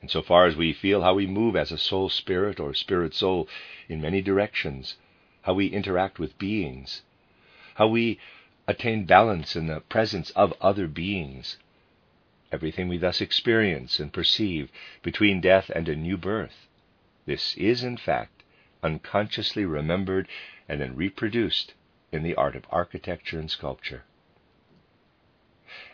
And 0.00 0.10
so 0.10 0.22
far 0.22 0.46
as 0.46 0.56
we 0.56 0.72
feel 0.72 1.02
how 1.02 1.14
we 1.14 1.26
move 1.26 1.54
as 1.54 1.70
a 1.70 1.78
soul 1.78 2.08
spirit 2.08 2.58
or 2.58 2.74
spirit 2.74 3.14
soul 3.14 3.46
in 3.88 4.00
many 4.00 4.20
directions, 4.20 4.96
how 5.42 5.54
we 5.54 5.66
interact 5.66 6.18
with 6.18 6.38
beings, 6.38 7.02
how 7.74 7.86
we 7.86 8.18
attain 8.66 9.04
balance 9.04 9.54
in 9.54 9.66
the 9.66 9.80
presence 9.80 10.30
of 10.30 10.54
other 10.60 10.88
beings, 10.88 11.58
everything 12.50 12.88
we 12.88 12.98
thus 12.98 13.20
experience 13.20 14.00
and 14.00 14.12
perceive 14.12 14.70
between 15.02 15.40
death 15.40 15.70
and 15.70 15.88
a 15.88 15.94
new 15.94 16.16
birth, 16.16 16.66
this 17.26 17.54
is 17.56 17.84
in 17.84 17.96
fact 17.96 18.42
unconsciously 18.82 19.64
remembered 19.64 20.26
and 20.68 20.80
then 20.80 20.96
reproduced 20.96 21.74
in 22.10 22.22
the 22.22 22.34
art 22.34 22.56
of 22.56 22.66
architecture 22.70 23.38
and 23.38 23.50
sculpture. 23.50 24.04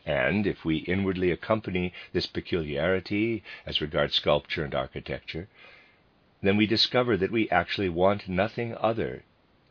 And 0.09 0.47
if 0.47 0.65
we 0.65 0.79
inwardly 0.79 1.31
accompany 1.31 1.93
this 2.15 2.27
peculiarity 2.27 3.43
as 3.67 3.83
regards 3.83 4.15
sculpture 4.15 4.65
and 4.65 4.75
architecture, 4.75 5.49
then 6.41 6.57
we 6.57 6.67
discover 6.67 7.15
that 7.19 7.31
we 7.31 7.51
actually 7.51 7.91
want 7.91 8.27
nothing 8.27 8.75
other 8.77 9.25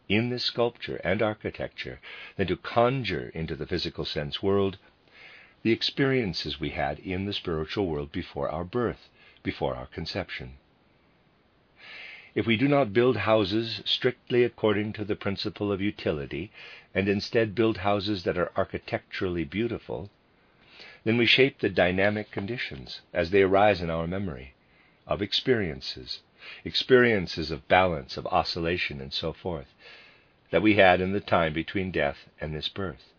in 0.07 0.29
this 0.29 0.43
sculpture 0.43 1.01
and 1.03 1.23
architecture 1.23 1.99
than 2.35 2.45
to 2.45 2.55
conjure 2.55 3.29
into 3.29 3.55
the 3.55 3.65
physical 3.65 4.05
sense 4.05 4.43
world 4.43 4.77
the 5.63 5.71
experiences 5.71 6.59
we 6.59 6.69
had 6.69 6.99
in 6.99 7.25
the 7.25 7.33
spiritual 7.33 7.87
world 7.87 8.11
before 8.11 8.47
our 8.47 8.63
birth, 8.63 9.09
before 9.41 9.73
our 9.73 9.87
conception. 9.87 10.53
If 12.35 12.45
we 12.45 12.57
do 12.57 12.67
not 12.67 12.93
build 12.93 13.17
houses 13.17 13.81
strictly 13.85 14.43
according 14.43 14.93
to 14.93 15.03
the 15.03 15.15
principle 15.15 15.71
of 15.71 15.81
utility, 15.81 16.51
and 16.93 17.09
instead 17.09 17.55
build 17.55 17.77
houses 17.77 18.23
that 18.25 18.37
are 18.37 18.51
architecturally 18.55 19.43
beautiful, 19.43 20.11
then 21.07 21.17
we 21.17 21.25
shape 21.25 21.59
the 21.59 21.69
dynamic 21.69 22.29
conditions 22.31 22.99
as 23.13 23.31
they 23.31 23.41
arise 23.41 23.79
in 23.79 23.89
our 23.89 24.05
memory 24.05 24.53
of 25.07 25.21
experiences, 25.21 26.19
experiences 26.65 27.49
of 27.49 27.65
balance, 27.69 28.17
of 28.17 28.27
oscillation, 28.27 28.99
and 28.99 29.13
so 29.13 29.31
forth, 29.31 29.73
that 30.51 30.61
we 30.61 30.73
had 30.73 30.99
in 30.99 31.13
the 31.13 31.21
time 31.21 31.53
between 31.53 31.91
death 31.91 32.27
and 32.41 32.53
this 32.53 32.67
birth. 32.67 33.13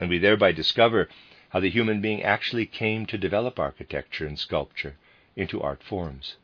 And 0.00 0.08
we 0.08 0.16
thereby 0.16 0.52
discover 0.52 1.10
how 1.50 1.60
the 1.60 1.68
human 1.68 2.00
being 2.00 2.22
actually 2.22 2.64
came 2.64 3.04
to 3.06 3.18
develop 3.18 3.58
architecture 3.58 4.26
and 4.26 4.38
sculpture 4.38 4.96
into 5.36 5.60
art 5.60 5.82
forms. 5.82 6.36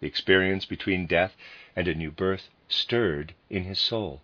The 0.00 0.08
experience 0.08 0.64
between 0.64 1.06
death 1.06 1.36
and 1.76 1.86
a 1.86 1.94
new 1.94 2.10
birth 2.10 2.48
stirred 2.66 3.34
in 3.48 3.62
his 3.62 3.78
soul. 3.78 4.22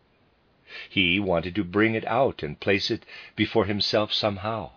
He 0.91 1.21
wanted 1.21 1.55
to 1.55 1.63
bring 1.63 1.95
it 1.95 2.05
out 2.07 2.43
and 2.43 2.59
place 2.59 2.91
it 2.91 3.07
before 3.37 3.67
himself 3.67 4.13
somehow. 4.13 4.73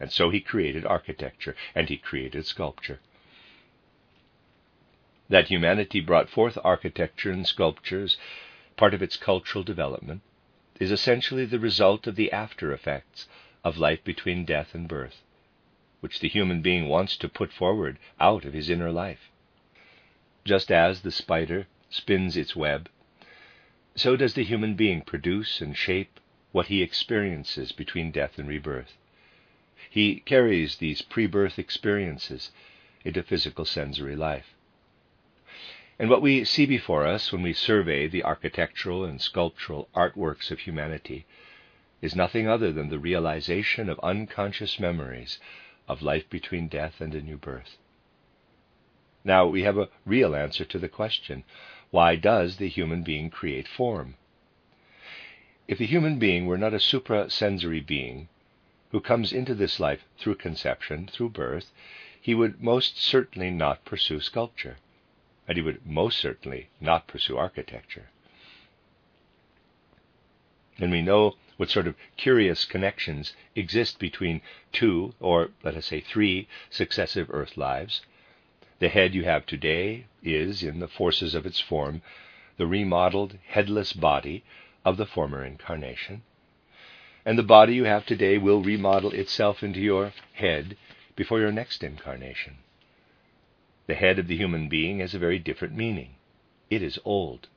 And 0.00 0.10
so 0.10 0.30
he 0.30 0.40
created 0.40 0.86
architecture 0.86 1.54
and 1.74 1.90
he 1.90 1.98
created 1.98 2.46
sculpture. 2.46 3.00
That 5.28 5.48
humanity 5.48 6.00
brought 6.00 6.30
forth 6.30 6.56
architecture 6.64 7.30
and 7.30 7.46
sculpture 7.46 8.04
as 8.04 8.16
part 8.78 8.94
of 8.94 9.02
its 9.02 9.18
cultural 9.18 9.62
development 9.62 10.22
is 10.80 10.90
essentially 10.90 11.44
the 11.44 11.58
result 11.60 12.06
of 12.06 12.16
the 12.16 12.32
after 12.32 12.72
effects 12.72 13.28
of 13.62 13.76
life 13.76 14.02
between 14.04 14.46
death 14.46 14.74
and 14.74 14.88
birth, 14.88 15.20
which 16.00 16.20
the 16.20 16.28
human 16.30 16.62
being 16.62 16.88
wants 16.88 17.18
to 17.18 17.28
put 17.28 17.52
forward 17.52 17.98
out 18.18 18.46
of 18.46 18.54
his 18.54 18.70
inner 18.70 18.90
life. 18.90 19.30
Just 20.46 20.72
as 20.72 21.02
the 21.02 21.10
spider 21.10 21.66
spins 21.90 22.38
its 22.38 22.56
web 22.56 22.88
so 23.96 24.16
does 24.16 24.34
the 24.34 24.44
human 24.44 24.74
being 24.74 25.02
produce 25.02 25.60
and 25.60 25.76
shape 25.76 26.18
what 26.52 26.66
he 26.66 26.82
experiences 26.82 27.72
between 27.72 28.10
death 28.10 28.38
and 28.38 28.48
rebirth. 28.48 28.96
He 29.90 30.20
carries 30.20 30.76
these 30.76 31.02
pre 31.02 31.26
birth 31.26 31.58
experiences 31.58 32.50
into 33.04 33.22
physical 33.22 33.64
sensory 33.64 34.16
life. 34.16 34.54
And 35.98 36.10
what 36.10 36.22
we 36.22 36.44
see 36.44 36.66
before 36.66 37.06
us 37.06 37.30
when 37.30 37.42
we 37.42 37.52
survey 37.52 38.08
the 38.08 38.24
architectural 38.24 39.04
and 39.04 39.20
sculptural 39.20 39.88
artworks 39.94 40.50
of 40.50 40.60
humanity 40.60 41.24
is 42.02 42.16
nothing 42.16 42.48
other 42.48 42.72
than 42.72 42.88
the 42.88 42.98
realization 42.98 43.88
of 43.88 44.00
unconscious 44.00 44.80
memories 44.80 45.38
of 45.86 46.02
life 46.02 46.28
between 46.28 46.66
death 46.66 47.00
and 47.00 47.14
a 47.14 47.20
new 47.20 47.36
birth. 47.36 47.78
Now 49.22 49.46
we 49.46 49.62
have 49.62 49.78
a 49.78 49.88
real 50.04 50.34
answer 50.34 50.64
to 50.64 50.78
the 50.78 50.88
question 50.88 51.44
why 51.94 52.16
does 52.16 52.56
the 52.56 52.68
human 52.68 53.04
being 53.04 53.30
create 53.30 53.68
form? 53.68 54.16
If 55.68 55.78
the 55.78 55.86
human 55.86 56.18
being 56.18 56.44
were 56.44 56.58
not 56.58 56.74
a 56.74 56.80
suprasensory 56.80 57.86
being 57.86 58.28
who 58.90 59.00
comes 59.00 59.32
into 59.32 59.54
this 59.54 59.78
life 59.78 60.00
through 60.18 60.34
conception, 60.34 61.06
through 61.06 61.28
birth, 61.28 61.70
he 62.20 62.34
would 62.34 62.60
most 62.60 63.00
certainly 63.00 63.48
not 63.48 63.84
pursue 63.84 64.18
sculpture, 64.18 64.78
and 65.46 65.56
he 65.56 65.62
would 65.62 65.86
most 65.86 66.18
certainly 66.18 66.68
not 66.80 67.06
pursue 67.06 67.36
architecture. 67.36 68.08
And 70.78 70.90
we 70.90 71.00
know 71.00 71.36
what 71.58 71.70
sort 71.70 71.86
of 71.86 71.94
curious 72.16 72.64
connections 72.64 73.34
exist 73.54 74.00
between 74.00 74.40
two, 74.72 75.14
or 75.20 75.52
let 75.62 75.76
us 75.76 75.86
say 75.86 76.00
three, 76.00 76.48
successive 76.70 77.28
earth 77.30 77.56
lives 77.56 78.00
the 78.80 78.88
head 78.88 79.14
you 79.14 79.24
have 79.24 79.46
today 79.46 80.06
is, 80.22 80.62
in 80.62 80.80
the 80.80 80.88
forces 80.88 81.34
of 81.34 81.46
its 81.46 81.60
form, 81.60 82.02
the 82.56 82.66
remodeled, 82.66 83.38
headless 83.46 83.92
body 83.92 84.44
of 84.84 84.96
the 84.96 85.06
former 85.06 85.44
incarnation. 85.44 86.22
And 87.24 87.38
the 87.38 87.42
body 87.42 87.74
you 87.74 87.84
have 87.84 88.04
today 88.04 88.36
will 88.36 88.62
remodel 88.62 89.12
itself 89.12 89.62
into 89.62 89.80
your 89.80 90.12
head 90.34 90.76
before 91.16 91.40
your 91.40 91.52
next 91.52 91.82
incarnation. 91.82 92.58
The 93.86 93.94
head 93.94 94.18
of 94.18 94.26
the 94.26 94.36
human 94.36 94.68
being 94.68 94.98
has 94.98 95.14
a 95.14 95.18
very 95.18 95.38
different 95.38 95.74
meaning. 95.74 96.16
It 96.68 96.82
is 96.82 96.98
old. 97.04 97.48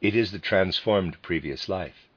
It 0.00 0.16
is 0.16 0.32
the 0.32 0.38
transformed 0.38 1.20
previous 1.22 1.68
life. 1.68 2.08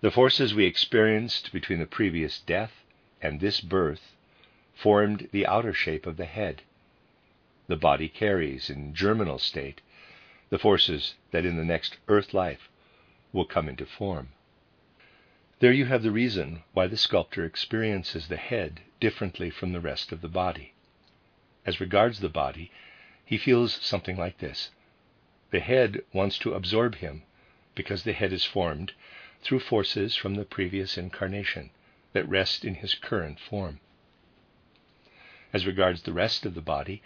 The 0.00 0.10
forces 0.10 0.54
we 0.54 0.64
experienced 0.64 1.52
between 1.52 1.78
the 1.78 1.86
previous 1.86 2.40
death 2.40 2.72
and 3.20 3.40
this 3.40 3.60
birth 3.60 4.16
formed 4.74 5.28
the 5.30 5.46
outer 5.46 5.72
shape 5.72 6.06
of 6.06 6.16
the 6.16 6.24
head 6.24 6.62
the 7.68 7.76
body 7.76 8.08
carries 8.08 8.68
in 8.68 8.94
germinal 8.94 9.38
state 9.38 9.80
the 10.50 10.58
forces 10.58 11.14
that 11.30 11.46
in 11.46 11.56
the 11.56 11.64
next 11.64 11.96
earth 12.08 12.34
life 12.34 12.68
will 13.32 13.44
come 13.44 13.68
into 13.68 13.86
form. 13.86 14.28
There 15.60 15.72
you 15.72 15.86
have 15.86 16.02
the 16.02 16.10
reason 16.10 16.64
why 16.72 16.88
the 16.88 16.96
sculptor 16.96 17.44
experiences 17.44 18.26
the 18.26 18.36
head 18.36 18.80
differently 18.98 19.48
from 19.48 19.72
the 19.72 19.80
rest 19.80 20.10
of 20.10 20.20
the 20.20 20.28
body. 20.28 20.74
As 21.64 21.80
regards 21.80 22.18
the 22.18 22.28
body, 22.28 22.72
he 23.24 23.38
feels 23.38 23.74
something 23.74 24.16
like 24.16 24.38
this 24.38 24.70
The 25.52 25.60
head 25.60 26.04
wants 26.12 26.36
to 26.38 26.54
absorb 26.54 26.96
him 26.96 27.22
because 27.76 28.02
the 28.02 28.12
head 28.12 28.32
is 28.32 28.44
formed 28.44 28.92
through 29.40 29.60
forces 29.60 30.16
from 30.16 30.34
the 30.34 30.44
previous 30.44 30.98
incarnation 30.98 31.70
that 32.12 32.28
rest 32.28 32.64
in 32.64 32.74
his 32.74 32.94
current 32.94 33.38
form. 33.38 33.78
As 35.52 35.64
regards 35.64 36.02
the 36.02 36.12
rest 36.12 36.44
of 36.44 36.54
the 36.54 36.60
body, 36.60 37.02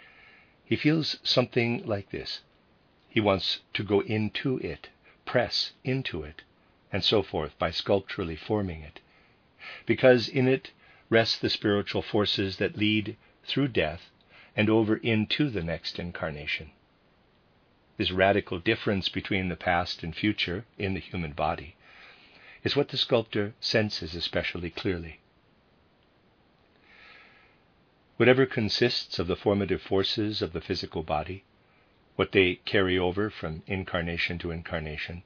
he 0.67 0.75
feels 0.75 1.17
something 1.23 1.81
like 1.85 2.09
this 2.09 2.41
he 3.09 3.21
wants 3.21 3.61
to 3.73 3.83
go 3.83 4.01
into 4.01 4.57
it, 4.59 4.89
press 5.25 5.71
into 5.83 6.23
it, 6.23 6.43
and 6.91 7.03
so 7.03 7.23
forth 7.23 7.57
by 7.57 7.71
sculpturally 7.71 8.35
forming 8.35 8.81
it, 8.81 8.99
because 9.85 10.27
in 10.27 10.47
it 10.47 10.71
rest 11.09 11.41
the 11.41 11.49
spiritual 11.49 12.01
forces 12.01 12.57
that 12.57 12.77
lead 12.77 13.15
through 13.45 13.67
death 13.69 14.11
and 14.55 14.69
over 14.69 14.97
into 14.97 15.49
the 15.49 15.63
next 15.63 15.97
incarnation. 15.99 16.69
This 17.95 18.11
radical 18.11 18.59
difference 18.59 19.07
between 19.09 19.47
the 19.47 19.55
past 19.55 20.03
and 20.03 20.15
future 20.15 20.65
in 20.77 20.93
the 20.93 20.99
human 20.99 21.31
body 21.31 21.75
is 22.63 22.75
what 22.75 22.89
the 22.89 22.97
sculptor 22.97 23.55
senses 23.61 24.13
especially 24.13 24.69
clearly. 24.69 25.19
Whatever 28.17 28.47
consists 28.47 29.19
of 29.19 29.27
the 29.27 29.35
formative 29.35 29.81
forces 29.81 30.41
of 30.41 30.51
the 30.51 30.61
physical 30.61 31.03
body 31.03 31.43
what 32.15 32.31
they 32.31 32.55
carry 32.65 32.97
over 32.97 33.29
from 33.29 33.61
incarnation 33.67 34.39
to 34.39 34.49
incarnation, 34.49 35.21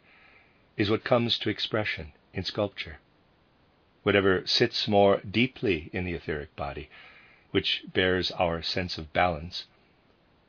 is 0.75 0.89
what 0.89 1.05
comes 1.05 1.39
to 1.39 1.49
expression 1.49 2.11
in 2.33 2.43
sculpture. 2.43 2.99
Whatever 4.03 4.45
sits 4.45 4.89
more 4.89 5.21
deeply 5.21 5.89
in 5.93 6.03
the 6.03 6.13
etheric 6.13 6.53
body, 6.57 6.89
which 7.51 7.83
bears 7.93 8.29
our 8.31 8.61
sense 8.61 8.97
of 8.97 9.13
balance, 9.13 9.67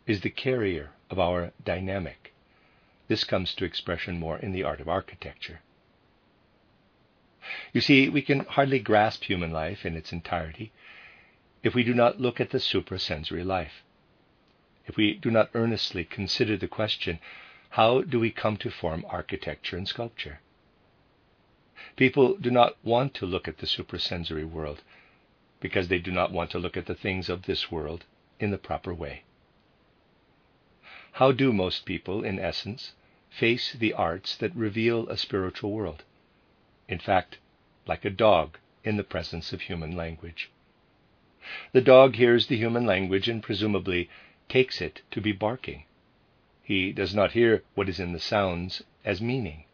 is 0.09 0.23
the 0.23 0.31
carrier 0.31 0.91
of 1.11 1.21
our 1.21 1.53
dynamic. 1.65 2.33
This 3.07 3.23
comes 3.23 3.55
to 3.55 3.65
expression 3.65 4.19
more 4.19 4.39
in 4.39 4.51
the 4.51 4.65
art 4.65 4.81
of 4.81 4.89
architecture. 4.89 5.61
You 7.73 7.81
see, 7.81 8.09
we 8.09 8.23
can 8.23 8.41
hardly 8.41 8.81
grasp 8.81 9.23
human 9.25 9.53
life 9.53 9.87
in 9.87 9.97
its 9.97 10.13
entirety 10.13 10.73
if 11.63 11.75
we 11.75 11.83
do 11.83 11.95
not 11.95 12.21
look 12.21 12.41
at 12.41 12.51
the 12.51 12.59
suprasensory 12.59 13.45
life 13.45 13.83
if 14.87 14.97
we 14.97 15.15
do 15.15 15.31
not 15.31 15.51
earnestly 15.55 16.05
consider 16.05 16.57
the 16.57 16.69
question 16.69 17.19
how 17.73 18.03
do 18.03 18.21
we 18.21 18.31
come 18.31 18.59
to 18.59 18.71
form 18.71 19.03
architecture 19.09 19.79
and 19.79 19.89
sculpture? 19.89 20.41
People 21.97 22.37
do 22.37 22.51
not 22.51 22.77
want 22.85 23.15
to 23.15 23.25
look 23.25 23.49
at 23.49 23.59
the 23.59 23.67
suprasensory 23.67 24.45
world 24.45 24.83
because 25.59 25.89
they 25.89 25.99
do 25.99 26.11
not 26.11 26.33
want 26.33 26.51
to 26.51 26.59
look 26.59 26.77
at 26.77 26.85
the 26.85 26.95
things 26.95 27.31
of 27.31 27.45
this 27.45 27.71
world 27.71 28.05
in 28.39 28.51
the 28.51 28.59
proper 28.59 28.93
way. 28.93 29.23
How 31.13 31.33
do 31.33 31.51
most 31.51 31.87
people, 31.87 32.23
in 32.23 32.39
essence, 32.39 32.93
face 33.31 33.73
the 33.73 33.95
arts 33.95 34.37
that 34.37 34.55
reveal 34.55 35.09
a 35.09 35.17
spiritual 35.17 35.73
world? 35.73 36.05
In 36.89 36.99
fact, 36.99 37.39
like 37.87 38.05
a 38.05 38.11
dog 38.11 38.59
in 38.85 38.99
the 38.99 39.03
presence 39.03 39.55
of 39.55 39.63
human 39.63 39.97
language. 39.97 40.51
The 41.73 41.81
dog 41.81 42.15
hears 42.15 42.47
the 42.47 42.57
human 42.57 42.87
language 42.87 43.29
and 43.29 43.43
presumably 43.43 44.09
takes 44.49 44.81
it 44.81 45.03
to 45.11 45.21
be 45.21 45.33
barking. 45.33 45.87
He 46.63 46.93
does 46.93 47.17
not 47.17 47.33
hear 47.33 47.65
what 47.75 47.89
is 47.89 47.99
in 47.99 48.13
the 48.13 48.21
sounds 48.21 48.83
as 49.05 49.21
meaning, 49.21 49.65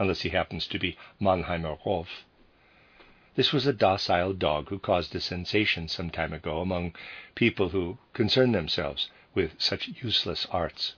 unless 0.00 0.22
he 0.22 0.30
happens 0.30 0.66
to 0.66 0.80
be 0.80 0.96
Mannheimer 1.20 1.78
Rolf. 1.86 2.24
This 3.36 3.52
was 3.52 3.66
a 3.66 3.72
docile 3.72 4.32
dog 4.32 4.68
who 4.68 4.80
caused 4.80 5.14
a 5.14 5.20
sensation 5.20 5.86
some 5.86 6.10
time 6.10 6.32
ago 6.32 6.60
among 6.60 6.94
people 7.36 7.68
who 7.68 7.98
concern 8.14 8.50
themselves 8.50 9.08
with 9.32 9.60
such 9.60 9.88
useless 10.02 10.46
arts. 10.50 10.96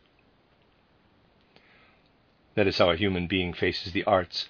That 2.54 2.66
is 2.66 2.78
how 2.78 2.88
a 2.90 2.96
human 2.96 3.26
being 3.26 3.52
faces 3.52 3.92
the 3.92 4.04
arts 4.04 4.48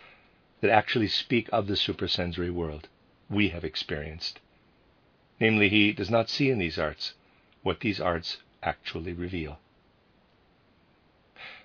that 0.61 0.71
actually 0.71 1.09
speak 1.09 1.49
of 1.53 1.67
the 1.67 1.77
supersensory 1.77 2.51
world 2.51 2.89
we 3.29 3.49
have 3.49 3.65
experienced. 3.65 4.39
Namely, 5.41 5.69
he 5.69 5.93
does 5.93 6.11
not 6.11 6.31
see 6.31 6.49
in 6.49 6.59
these 6.59 6.79
arts 6.79 7.15
what 7.63 7.81
these 7.81 8.01
arts 8.01 8.39
actually 8.63 9.13
reveal. 9.13 9.59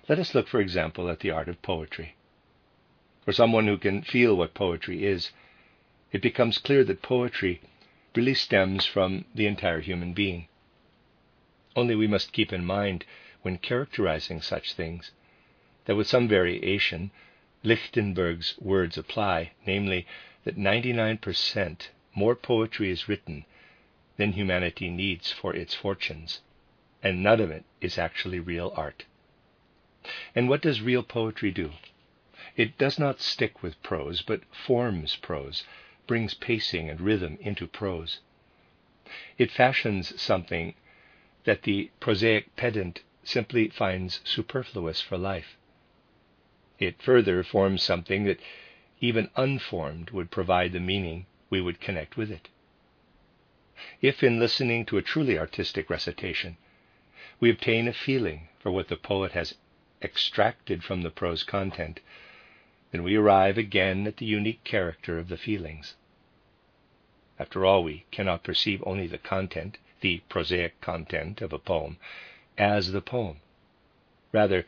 Let 0.08 0.18
us 0.18 0.34
look, 0.34 0.48
for 0.48 0.60
example, 0.60 1.08
at 1.08 1.20
the 1.20 1.30
art 1.30 1.48
of 1.48 1.62
poetry. 1.62 2.16
For 3.24 3.32
someone 3.32 3.68
who 3.68 3.78
can 3.78 4.02
feel 4.02 4.36
what 4.36 4.54
poetry 4.54 5.04
is, 5.04 5.30
it 6.10 6.20
becomes 6.20 6.58
clear 6.58 6.82
that 6.82 7.00
poetry 7.00 7.60
really 8.16 8.34
stems 8.34 8.86
from 8.86 9.24
the 9.36 9.46
entire 9.46 9.80
human 9.80 10.14
being. 10.14 10.48
Only 11.76 11.94
we 11.94 12.08
must 12.08 12.32
keep 12.32 12.52
in 12.52 12.64
mind, 12.64 13.04
when 13.42 13.56
characterizing 13.56 14.42
such 14.42 14.72
things, 14.72 15.12
that 15.84 15.94
with 15.94 16.08
some 16.08 16.26
variation, 16.26 17.12
Lichtenberg's 17.62 18.56
words 18.58 18.98
apply, 18.98 19.52
namely, 19.64 20.08
that 20.42 20.56
99% 20.56 21.88
more 22.16 22.34
poetry 22.34 22.90
is 22.90 23.08
written 23.08 23.44
than 24.20 24.32
humanity 24.32 24.90
needs 24.90 25.32
for 25.32 25.56
its 25.56 25.74
fortunes 25.74 26.40
and 27.02 27.22
none 27.22 27.40
of 27.40 27.50
it 27.50 27.64
is 27.80 27.96
actually 27.96 28.38
real 28.38 28.70
art. 28.76 29.06
And 30.34 30.46
what 30.46 30.60
does 30.60 30.82
real 30.82 31.02
poetry 31.02 31.50
do? 31.50 31.72
It 32.54 32.76
does 32.76 32.98
not 32.98 33.22
stick 33.22 33.62
with 33.62 33.82
prose, 33.82 34.20
but 34.20 34.42
forms 34.54 35.16
prose, 35.16 35.64
brings 36.06 36.34
pacing 36.34 36.90
and 36.90 37.00
rhythm 37.00 37.38
into 37.40 37.66
prose. 37.66 38.20
It 39.38 39.50
fashions 39.50 40.20
something 40.20 40.74
that 41.44 41.62
the 41.62 41.90
prosaic 41.98 42.54
pedant 42.56 43.02
simply 43.24 43.70
finds 43.70 44.20
superfluous 44.24 45.00
for 45.00 45.16
life. 45.16 45.56
It 46.78 47.00
further 47.00 47.42
forms 47.42 47.82
something 47.82 48.24
that 48.24 48.40
even 49.00 49.30
unformed 49.34 50.10
would 50.10 50.30
provide 50.30 50.72
the 50.72 50.80
meaning 50.80 51.24
we 51.48 51.62
would 51.62 51.80
connect 51.80 52.18
with 52.18 52.30
it. 52.30 52.50
If 54.02 54.22
in 54.22 54.38
listening 54.38 54.84
to 54.86 54.98
a 54.98 55.02
truly 55.02 55.38
artistic 55.38 55.88
recitation, 55.88 56.58
we 57.40 57.48
obtain 57.48 57.88
a 57.88 57.94
feeling 57.94 58.48
for 58.58 58.70
what 58.70 58.88
the 58.88 58.96
poet 58.96 59.32
has 59.32 59.54
extracted 60.02 60.84
from 60.84 61.00
the 61.00 61.10
prose 61.10 61.42
content, 61.42 62.00
then 62.90 63.02
we 63.02 63.16
arrive 63.16 63.56
again 63.56 64.06
at 64.06 64.18
the 64.18 64.26
unique 64.26 64.64
character 64.64 65.18
of 65.18 65.28
the 65.28 65.38
feelings. 65.38 65.94
After 67.38 67.64
all, 67.64 67.82
we 67.82 68.04
cannot 68.10 68.42
perceive 68.44 68.82
only 68.84 69.06
the 69.06 69.16
content, 69.16 69.78
the 70.02 70.18
prosaic 70.28 70.78
content 70.82 71.40
of 71.40 71.54
a 71.54 71.58
poem, 71.58 71.96
as 72.58 72.92
the 72.92 73.00
poem. 73.00 73.40
Rather, 74.30 74.66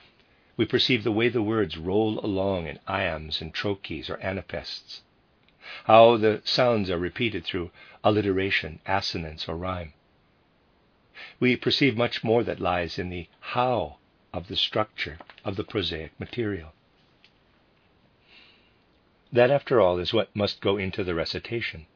we 0.56 0.64
perceive 0.64 1.04
the 1.04 1.12
way 1.12 1.28
the 1.28 1.42
words 1.42 1.76
roll 1.76 2.18
along 2.24 2.66
in 2.66 2.78
iambs 2.88 3.42
and 3.42 3.52
trochees 3.52 4.08
or 4.08 4.16
anapaests, 4.22 5.02
how 5.84 6.16
the 6.16 6.40
sounds 6.44 6.88
are 6.88 6.98
repeated 6.98 7.44
through 7.44 7.70
alliteration, 8.04 8.80
assonance, 8.86 9.48
or 9.48 9.56
rhyme 9.56 9.92
we 11.38 11.56
perceive 11.56 11.96
much 11.96 12.24
more 12.24 12.42
that 12.42 12.60
lies 12.60 12.98
in 12.98 13.08
the 13.08 13.28
how 13.40 13.98
of 14.32 14.48
the 14.48 14.56
structure 14.56 15.18
of 15.44 15.56
the 15.56 15.64
prosaic 15.64 16.18
material. 16.18 16.72
That, 19.32 19.50
after 19.50 19.80
all, 19.80 19.98
is 19.98 20.12
what 20.12 20.34
must 20.34 20.60
go 20.60 20.76
into 20.76 21.04
the 21.04 21.14
recitation. 21.14 21.86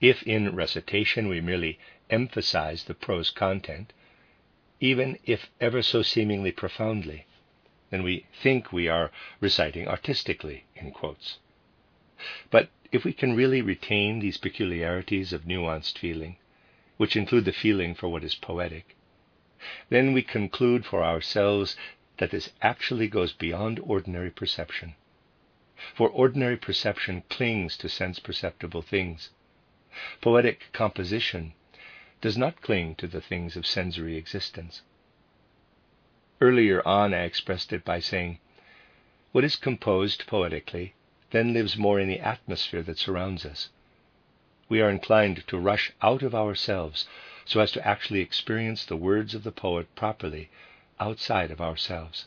If 0.00 0.22
in 0.22 0.54
recitation 0.54 1.28
we 1.28 1.40
merely 1.40 1.78
emphasize 2.10 2.84
the 2.84 2.94
prose 2.94 3.30
content, 3.30 3.92
even 4.80 5.18
if 5.24 5.50
ever 5.60 5.82
so 5.82 6.02
seemingly 6.02 6.52
profoundly, 6.52 7.26
then 7.90 8.02
we 8.02 8.26
think 8.42 8.72
we 8.72 8.88
are 8.88 9.10
reciting 9.40 9.88
artistically, 9.88 10.64
in 10.74 10.90
quotes. 10.90 11.38
But 12.50 12.70
if 12.92 13.04
we 13.04 13.12
can 13.12 13.34
really 13.34 13.62
retain 13.62 14.18
these 14.18 14.36
peculiarities 14.36 15.32
of 15.32 15.44
nuanced 15.44 15.98
feeling, 15.98 16.36
which 16.96 17.16
include 17.16 17.44
the 17.44 17.52
feeling 17.52 17.94
for 17.94 18.08
what 18.08 18.24
is 18.24 18.34
poetic, 18.34 18.96
then 19.88 20.12
we 20.12 20.22
conclude 20.22 20.84
for 20.84 21.02
ourselves 21.02 21.76
that 22.18 22.30
this 22.30 22.50
actually 22.62 23.08
goes 23.08 23.32
beyond 23.32 23.78
ordinary 23.80 24.30
perception. 24.30 24.94
For 25.94 26.08
ordinary 26.08 26.56
perception 26.56 27.22
clings 27.28 27.76
to 27.78 27.88
sense 27.88 28.18
perceptible 28.18 28.82
things. 28.82 29.30
Poetic 30.20 30.72
composition 30.72 31.52
does 32.20 32.36
not 32.38 32.62
cling 32.62 32.94
to 32.96 33.06
the 33.06 33.20
things 33.20 33.56
of 33.56 33.66
sensory 33.66 34.16
existence. 34.16 34.82
Earlier 36.40 36.86
on, 36.86 37.14
I 37.14 37.24
expressed 37.24 37.72
it 37.72 37.84
by 37.84 38.00
saying, 38.00 38.38
What 39.32 39.44
is 39.44 39.56
composed 39.56 40.26
poetically 40.26 40.94
then 41.36 41.52
lives 41.52 41.76
more 41.76 42.00
in 42.00 42.08
the 42.08 42.20
atmosphere 42.20 42.82
that 42.82 42.98
surrounds 42.98 43.44
us 43.44 43.68
we 44.68 44.80
are 44.80 44.90
inclined 44.90 45.46
to 45.46 45.58
rush 45.58 45.92
out 46.02 46.22
of 46.22 46.34
ourselves 46.34 47.06
so 47.44 47.60
as 47.60 47.70
to 47.72 47.86
actually 47.86 48.20
experience 48.20 48.84
the 48.84 48.96
words 48.96 49.34
of 49.34 49.44
the 49.44 49.52
poet 49.52 49.94
properly 49.94 50.50
outside 50.98 51.50
of 51.50 51.60
ourselves. 51.60 52.26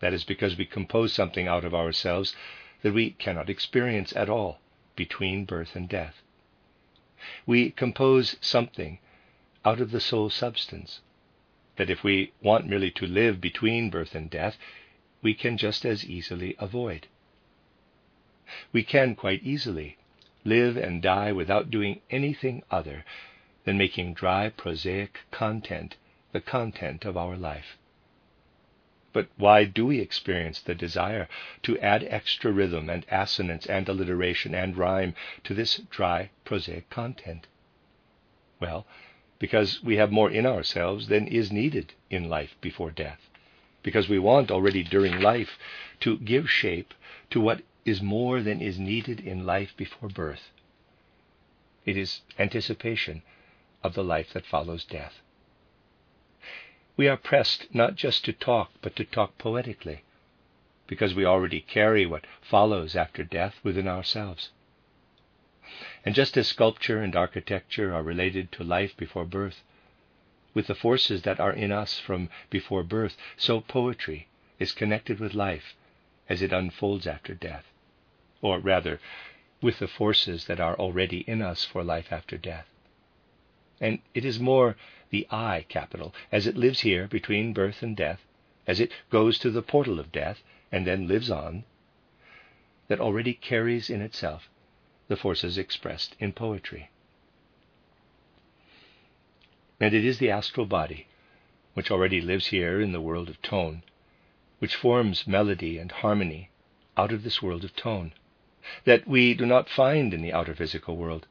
That 0.00 0.14
is 0.14 0.24
because 0.24 0.56
we 0.56 0.64
compose 0.64 1.12
something 1.12 1.46
out 1.46 1.64
of 1.64 1.74
ourselves 1.74 2.34
that 2.82 2.94
we 2.94 3.10
cannot 3.10 3.50
experience 3.50 4.14
at 4.16 4.30
all 4.30 4.58
between 4.96 5.44
birth 5.44 5.76
and 5.76 5.88
death. 5.88 6.22
We 7.46 7.70
compose 7.70 8.36
something 8.40 8.98
out 9.64 9.80
of 9.80 9.90
the 9.90 10.00
soul 10.00 10.30
substance 10.30 11.00
that 11.76 11.90
if 11.90 12.04
we 12.04 12.32
want 12.42 12.66
merely 12.66 12.90
to 12.92 13.06
live 13.06 13.40
between 13.40 13.90
birth 13.90 14.14
and 14.14 14.30
death, 14.30 14.56
we 15.22 15.34
can 15.34 15.58
just 15.58 15.84
as 15.84 16.04
easily 16.04 16.54
avoid. 16.58 17.08
We 18.72 18.82
can 18.82 19.14
quite 19.14 19.42
easily 19.42 19.96
live 20.44 20.76
and 20.76 21.00
die 21.00 21.32
without 21.32 21.70
doing 21.70 22.00
anything 22.10 22.62
other 22.70 23.04
than 23.64 23.78
making 23.78 24.14
dry, 24.14 24.50
prosaic 24.50 25.20
content 25.30 25.96
the 26.32 26.40
content 26.40 27.04
of 27.04 27.16
our 27.16 27.36
life. 27.36 27.78
But 29.12 29.28
why 29.36 29.64
do 29.64 29.86
we 29.86 30.00
experience 30.00 30.60
the 30.60 30.74
desire 30.74 31.28
to 31.62 31.78
add 31.78 32.02
extra 32.10 32.50
rhythm 32.50 32.90
and 32.90 33.06
assonance 33.08 33.64
and 33.66 33.88
alliteration 33.88 34.54
and 34.54 34.76
rhyme 34.76 35.14
to 35.44 35.54
this 35.54 35.76
dry, 35.88 36.30
prosaic 36.44 36.90
content? 36.90 37.46
Well, 38.60 38.86
because 39.38 39.82
we 39.82 39.96
have 39.96 40.10
more 40.10 40.30
in 40.30 40.46
ourselves 40.46 41.06
than 41.06 41.28
is 41.28 41.52
needed 41.52 41.92
in 42.10 42.28
life 42.28 42.56
before 42.60 42.90
death. 42.90 43.30
Because 43.84 44.08
we 44.08 44.18
want 44.18 44.50
already 44.50 44.82
during 44.82 45.20
life 45.20 45.58
to 46.00 46.18
give 46.18 46.50
shape 46.50 46.92
to 47.30 47.40
what 47.40 47.62
is 47.84 48.00
more 48.00 48.40
than 48.40 48.60
is 48.60 48.78
needed 48.78 49.20
in 49.20 49.44
life 49.44 49.76
before 49.76 50.08
birth. 50.08 50.50
It 51.84 51.96
is 51.96 52.22
anticipation 52.38 53.22
of 53.82 53.94
the 53.94 54.04
life 54.04 54.32
that 54.32 54.46
follows 54.46 54.84
death. 54.84 55.20
We 56.96 57.08
are 57.08 57.16
pressed 57.16 57.74
not 57.74 57.96
just 57.96 58.24
to 58.24 58.32
talk, 58.32 58.70
but 58.80 58.96
to 58.96 59.04
talk 59.04 59.36
poetically, 59.36 60.02
because 60.86 61.14
we 61.14 61.24
already 61.24 61.60
carry 61.60 62.06
what 62.06 62.26
follows 62.40 62.96
after 62.96 63.24
death 63.24 63.56
within 63.62 63.88
ourselves. 63.88 64.50
And 66.04 66.14
just 66.14 66.36
as 66.36 66.48
sculpture 66.48 67.02
and 67.02 67.16
architecture 67.16 67.92
are 67.94 68.02
related 68.02 68.52
to 68.52 68.64
life 68.64 68.96
before 68.96 69.24
birth, 69.24 69.62
with 70.54 70.68
the 70.68 70.74
forces 70.74 71.22
that 71.22 71.40
are 71.40 71.52
in 71.52 71.72
us 71.72 71.98
from 71.98 72.30
before 72.48 72.84
birth, 72.84 73.16
so 73.36 73.60
poetry 73.60 74.28
is 74.58 74.72
connected 74.72 75.18
with 75.18 75.34
life 75.34 75.74
as 76.28 76.40
it 76.40 76.52
unfolds 76.52 77.06
after 77.06 77.34
death, 77.34 77.64
or 78.44 78.58
rather, 78.58 79.00
with 79.62 79.78
the 79.78 79.88
forces 79.88 80.44
that 80.44 80.60
are 80.60 80.78
already 80.78 81.20
in 81.20 81.40
us 81.40 81.64
for 81.64 81.82
life 81.82 82.12
after 82.12 82.36
death. 82.36 82.66
And 83.80 84.00
it 84.12 84.22
is 84.22 84.38
more 84.38 84.76
the 85.08 85.26
I 85.30 85.64
capital, 85.70 86.14
as 86.30 86.46
it 86.46 86.54
lives 86.54 86.80
here 86.80 87.08
between 87.08 87.54
birth 87.54 87.82
and 87.82 87.96
death, 87.96 88.20
as 88.66 88.80
it 88.80 88.92
goes 89.08 89.38
to 89.38 89.50
the 89.50 89.62
portal 89.62 89.98
of 89.98 90.12
death 90.12 90.42
and 90.70 90.86
then 90.86 91.08
lives 91.08 91.30
on, 91.30 91.64
that 92.88 93.00
already 93.00 93.32
carries 93.32 93.88
in 93.88 94.02
itself 94.02 94.50
the 95.08 95.16
forces 95.16 95.56
expressed 95.56 96.14
in 96.18 96.34
poetry. 96.34 96.90
And 99.80 99.94
it 99.94 100.04
is 100.04 100.18
the 100.18 100.30
astral 100.30 100.66
body, 100.66 101.06
which 101.72 101.90
already 101.90 102.20
lives 102.20 102.48
here 102.48 102.78
in 102.78 102.92
the 102.92 103.00
world 103.00 103.30
of 103.30 103.40
tone, 103.40 103.84
which 104.58 104.76
forms 104.76 105.26
melody 105.26 105.78
and 105.78 105.90
harmony 105.90 106.50
out 106.94 107.10
of 107.10 107.22
this 107.22 107.40
world 107.40 107.64
of 107.64 107.74
tone, 107.74 108.12
that 108.84 109.06
we 109.06 109.34
do 109.34 109.46
not 109.46 109.68
find 109.68 110.12
in 110.12 110.22
the 110.22 110.32
outer 110.32 110.54
physical 110.54 110.96
world, 110.96 111.26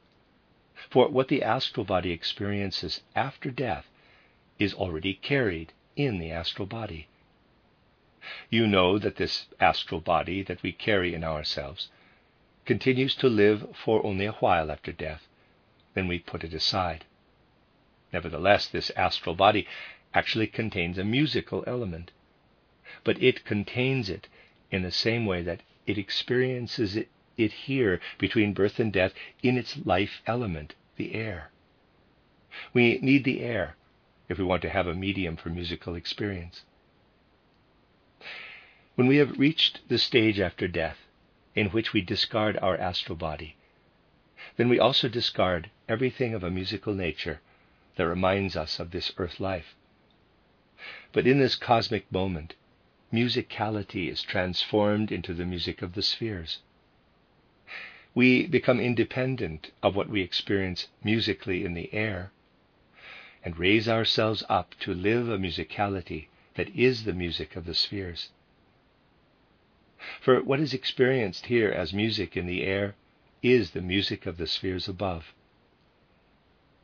for 0.90 1.08
what 1.08 1.28
the 1.28 1.42
astral 1.42 1.84
body 1.84 2.10
experiences 2.10 3.00
after 3.14 3.50
death 3.50 3.86
is 4.58 4.74
already 4.74 5.14
carried 5.14 5.72
in 5.96 6.18
the 6.18 6.30
astral 6.30 6.66
body. 6.66 7.06
You 8.50 8.66
know 8.66 8.98
that 8.98 9.16
this 9.16 9.46
astral 9.60 10.00
body 10.00 10.42
that 10.42 10.62
we 10.62 10.72
carry 10.72 11.14
in 11.14 11.22
ourselves 11.22 11.90
continues 12.64 13.14
to 13.16 13.28
live 13.28 13.76
for 13.76 14.04
only 14.04 14.26
a 14.26 14.32
while 14.32 14.70
after 14.70 14.92
death, 14.92 15.28
then 15.94 16.08
we 16.08 16.18
put 16.18 16.44
it 16.44 16.54
aside. 16.54 17.04
Nevertheless, 18.12 18.66
this 18.66 18.90
astral 18.96 19.34
body 19.34 19.66
actually 20.14 20.46
contains 20.46 20.98
a 20.98 21.04
musical 21.04 21.64
element, 21.66 22.10
but 23.02 23.22
it 23.22 23.44
contains 23.44 24.08
it 24.08 24.28
in 24.70 24.82
the 24.82 24.90
same 24.90 25.26
way 25.26 25.42
that 25.42 25.60
it 25.86 25.98
experiences 25.98 26.96
it 26.96 27.08
it 27.36 27.52
here 27.52 28.00
between 28.18 28.52
birth 28.52 28.78
and 28.78 28.92
death 28.92 29.12
in 29.42 29.58
its 29.58 29.76
life 29.84 30.22
element, 30.26 30.74
the 30.96 31.14
air. 31.14 31.50
We 32.72 32.98
need 32.98 33.24
the 33.24 33.40
air 33.40 33.76
if 34.28 34.38
we 34.38 34.44
want 34.44 34.62
to 34.62 34.70
have 34.70 34.86
a 34.86 34.94
medium 34.94 35.36
for 35.36 35.50
musical 35.50 35.94
experience. 35.94 36.62
When 38.94 39.08
we 39.08 39.16
have 39.16 39.38
reached 39.38 39.88
the 39.88 39.98
stage 39.98 40.38
after 40.38 40.68
death 40.68 40.98
in 41.54 41.70
which 41.70 41.92
we 41.92 42.00
discard 42.00 42.56
our 42.58 42.76
astral 42.76 43.16
body, 43.16 43.56
then 44.56 44.68
we 44.68 44.78
also 44.78 45.08
discard 45.08 45.70
everything 45.88 46.34
of 46.34 46.44
a 46.44 46.50
musical 46.50 46.94
nature 46.94 47.40
that 47.96 48.06
reminds 48.06 48.56
us 48.56 48.78
of 48.78 48.92
this 48.92 49.12
earth 49.18 49.40
life. 49.40 49.74
But 51.12 51.26
in 51.26 51.38
this 51.38 51.56
cosmic 51.56 52.10
moment, 52.12 52.54
musicality 53.12 54.08
is 54.08 54.22
transformed 54.22 55.10
into 55.10 55.34
the 55.34 55.44
music 55.44 55.82
of 55.82 55.94
the 55.94 56.02
spheres 56.02 56.60
we 58.14 58.46
become 58.46 58.78
independent 58.78 59.72
of 59.82 59.96
what 59.96 60.08
we 60.08 60.22
experience 60.22 60.86
musically 61.02 61.64
in 61.64 61.74
the 61.74 61.92
air 61.92 62.30
and 63.44 63.58
raise 63.58 63.88
ourselves 63.88 64.44
up 64.48 64.74
to 64.78 64.94
live 64.94 65.28
a 65.28 65.36
musicality 65.36 66.28
that 66.54 66.68
is 66.70 67.04
the 67.04 67.12
music 67.12 67.56
of 67.56 67.64
the 67.64 67.74
spheres. 67.74 68.30
For 70.20 70.42
what 70.42 70.60
is 70.60 70.72
experienced 70.72 71.46
here 71.46 71.70
as 71.70 71.92
music 71.92 72.36
in 72.36 72.46
the 72.46 72.62
air 72.62 72.94
is 73.42 73.72
the 73.72 73.82
music 73.82 74.26
of 74.26 74.36
the 74.36 74.46
spheres 74.46 74.88
above. 74.88 75.34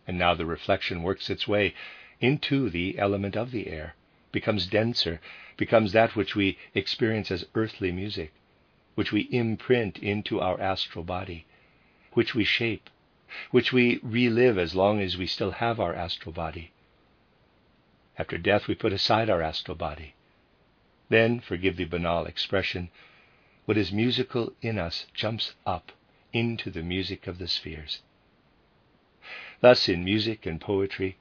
And 0.06 0.18
now 0.18 0.34
the 0.34 0.46
reflection 0.46 1.02
works 1.02 1.30
its 1.30 1.46
way 1.46 1.74
into 2.20 2.68
the 2.68 2.98
element 2.98 3.36
of 3.36 3.52
the 3.52 3.68
air, 3.68 3.94
becomes 4.32 4.66
denser, 4.66 5.20
becomes 5.56 5.92
that 5.92 6.16
which 6.16 6.34
we 6.34 6.58
experience 6.74 7.30
as 7.30 7.46
earthly 7.54 7.92
music 7.92 8.32
which 8.94 9.12
we 9.12 9.22
imprint 9.30 9.98
into 9.98 10.40
our 10.40 10.60
astral 10.60 11.04
body, 11.04 11.46
which 12.12 12.34
we 12.34 12.44
shape, 12.44 12.90
which 13.50 13.72
we 13.72 14.00
relive 14.02 14.58
as 14.58 14.74
long 14.74 15.00
as 15.00 15.16
we 15.16 15.26
still 15.26 15.52
have 15.52 15.78
our 15.78 15.94
astral 15.94 16.32
body. 16.32 16.72
After 18.18 18.36
death, 18.36 18.66
we 18.66 18.74
put 18.74 18.92
aside 18.92 19.30
our 19.30 19.40
astral 19.40 19.76
body. 19.76 20.14
Then, 21.08 21.40
forgive 21.40 21.76
the 21.76 21.84
banal 21.84 22.26
expression, 22.26 22.90
what 23.64 23.76
is 23.76 23.92
musical 23.92 24.52
in 24.60 24.78
us 24.78 25.06
jumps 25.14 25.54
up 25.64 25.92
into 26.32 26.70
the 26.70 26.82
music 26.82 27.26
of 27.26 27.38
the 27.38 27.48
spheres. 27.48 28.02
Thus, 29.60 29.88
in 29.88 30.04
music 30.04 30.46
and 30.46 30.60
poetry, 30.60 31.16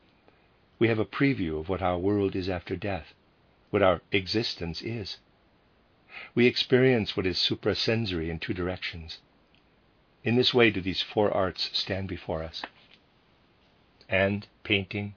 we 0.80 0.88
have 0.88 1.00
a 1.00 1.06
preview 1.06 1.60
of 1.60 1.70
what 1.70 1.82
our 1.82 1.98
world 1.98 2.36
is 2.36 2.50
after 2.50 2.76
death, 2.76 3.14
what 3.70 3.84
our 3.84 4.02
existence 4.12 4.82
is 4.82 5.18
we 6.34 6.46
experience 6.46 7.16
what 7.16 7.26
is 7.26 7.38
suprasensory 7.38 8.30
in 8.30 8.40
two 8.40 8.54
directions. 8.54 9.20
In 10.24 10.36
this 10.36 10.54
way 10.54 10.70
do 10.70 10.82
these 10.82 11.02
four 11.02 11.32
arts 11.32 11.70
stand 11.78 12.08
before 12.08 12.44
us. 12.44 12.64
And 14.10 14.48
painting, 14.64 15.16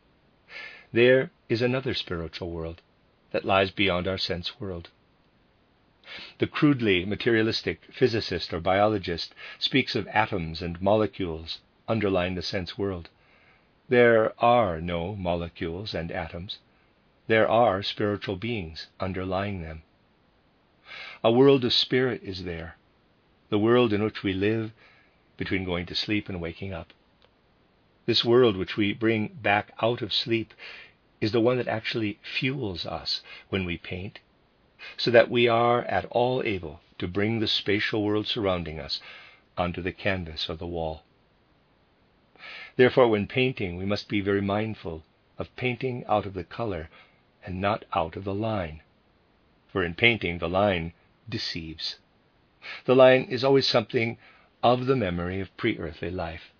there 0.92 1.30
is 1.48 1.62
another 1.62 1.94
spiritual 1.94 2.50
world 2.50 2.82
that 3.30 3.44
lies 3.44 3.70
beyond 3.70 4.06
our 4.06 4.18
sense 4.18 4.60
world. 4.60 4.90
The 6.38 6.46
crudely 6.46 7.04
materialistic 7.06 7.80
physicist 7.90 8.52
or 8.52 8.60
biologist 8.60 9.34
speaks 9.58 9.96
of 9.96 10.06
atoms 10.08 10.60
and 10.60 10.80
molecules 10.82 11.60
underlying 11.88 12.34
the 12.34 12.42
sense 12.42 12.76
world. 12.76 13.08
There 13.88 14.32
are 14.42 14.80
no 14.80 15.16
molecules 15.16 15.94
and 15.94 16.12
atoms. 16.12 16.58
There 17.28 17.48
are 17.48 17.82
spiritual 17.82 18.36
beings 18.36 18.88
underlying 19.00 19.62
them. 19.62 19.82
A 21.24 21.30
world 21.30 21.64
of 21.64 21.72
spirit 21.72 22.20
is 22.24 22.42
there, 22.42 22.76
the 23.48 23.58
world 23.58 23.92
in 23.92 24.02
which 24.02 24.24
we 24.24 24.32
live 24.32 24.72
between 25.36 25.64
going 25.64 25.86
to 25.86 25.94
sleep 25.94 26.28
and 26.28 26.40
waking 26.40 26.72
up. 26.72 26.92
This 28.06 28.24
world 28.24 28.56
which 28.56 28.76
we 28.76 28.92
bring 28.92 29.28
back 29.28 29.72
out 29.80 30.02
of 30.02 30.12
sleep 30.12 30.52
is 31.20 31.30
the 31.30 31.40
one 31.40 31.58
that 31.58 31.68
actually 31.68 32.18
fuels 32.22 32.84
us 32.84 33.22
when 33.50 33.64
we 33.64 33.78
paint, 33.78 34.18
so 34.96 35.12
that 35.12 35.30
we 35.30 35.46
are 35.46 35.82
at 35.82 36.06
all 36.06 36.42
able 36.44 36.80
to 36.98 37.06
bring 37.06 37.38
the 37.38 37.46
spatial 37.46 38.02
world 38.02 38.26
surrounding 38.26 38.80
us 38.80 39.00
onto 39.56 39.80
the 39.80 39.92
canvas 39.92 40.50
or 40.50 40.56
the 40.56 40.66
wall. 40.66 41.04
Therefore, 42.74 43.06
when 43.06 43.28
painting, 43.28 43.76
we 43.76 43.84
must 43.84 44.08
be 44.08 44.20
very 44.20 44.42
mindful 44.42 45.04
of 45.38 45.54
painting 45.54 46.04
out 46.06 46.26
of 46.26 46.34
the 46.34 46.42
color 46.42 46.90
and 47.46 47.60
not 47.60 47.84
out 47.94 48.16
of 48.16 48.24
the 48.24 48.34
line. 48.34 48.82
For 49.68 49.84
in 49.84 49.94
painting, 49.94 50.38
the 50.38 50.48
line 50.48 50.92
deceives. 51.32 51.98
The 52.84 52.94
line 52.94 53.24
is 53.24 53.42
always 53.42 53.66
something 53.66 54.18
of 54.62 54.86
the 54.86 54.94
memory 54.94 55.40
of 55.40 55.56
pre 55.56 55.76
earthly 55.78 56.10
life. 56.10 56.52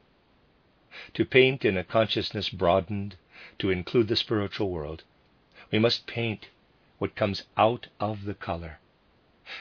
To 1.14 1.24
paint 1.24 1.64
in 1.64 1.76
a 1.76 1.85
consciousness 1.85 2.48
broadened 2.48 3.16
to 3.61 3.70
include 3.70 4.08
the 4.08 4.16
spiritual 4.16 4.70
world, 4.70 5.04
we 5.70 5.78
must 5.78 6.06
paint 6.06 6.48
what 6.98 7.14
comes 7.14 7.44
out 7.56 7.88
of 8.00 8.24
the 8.24 8.35
color, 8.35 8.78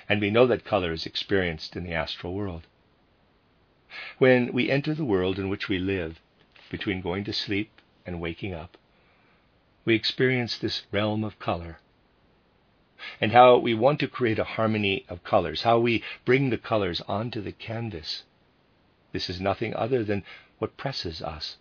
And 0.10 0.22
we 0.22 0.30
know 0.32 0.48
that 0.48 0.66
color 0.66 0.92
is 0.92 1.06
experienced 1.06 1.76
in 1.76 1.84
the 1.84 1.94
astral 1.94 2.34
world. 2.34 2.68
When 4.18 4.54
we 4.54 4.72
enter 4.72 4.94
the 4.94 5.06
world 5.06 5.38
in 5.38 5.50
which 5.50 5.68
we 5.68 5.78
live, 5.78 6.22
between 6.70 7.02
going 7.02 7.24
to 7.26 7.34
sleep 7.34 7.82
and 8.06 8.22
waking 8.22 8.54
up, 8.54 8.78
we 9.86 9.96
experience 9.96 10.58
this 10.58 10.84
realm 10.92 11.24
of 11.24 11.40
color. 11.40 11.80
And 13.20 13.32
how 13.32 13.58
we 13.58 13.74
want 13.74 14.00
to 14.00 14.08
create 14.08 14.40
a 14.40 14.44
harmony 14.44 15.06
of 15.10 15.24
colors, 15.24 15.64
how 15.64 15.80
we 15.80 16.04
bring 16.26 16.50
the 16.50 16.58
colors 16.58 17.02
onto 17.08 17.42
the 17.42 17.52
canvas. 17.52 18.24
This 19.12 19.30
is 19.30 19.42
nothing 19.42 19.76
other 19.76 20.04
than 20.04 20.24
what 20.60 20.78
presses 20.78 21.22
us. 21.22 21.58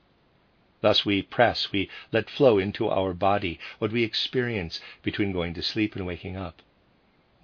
Thus 0.80 1.04
we 1.04 1.22
press, 1.22 1.72
we 1.72 1.90
let 2.12 2.30
flow 2.30 2.58
into 2.58 2.88
our 2.88 3.12
body 3.12 3.58
what 3.78 3.92
we 3.92 4.02
experience 4.02 4.80
between 5.02 5.32
going 5.32 5.54
to 5.54 5.62
sleep 5.62 5.94
and 5.94 6.06
waking 6.06 6.36
up. 6.36 6.62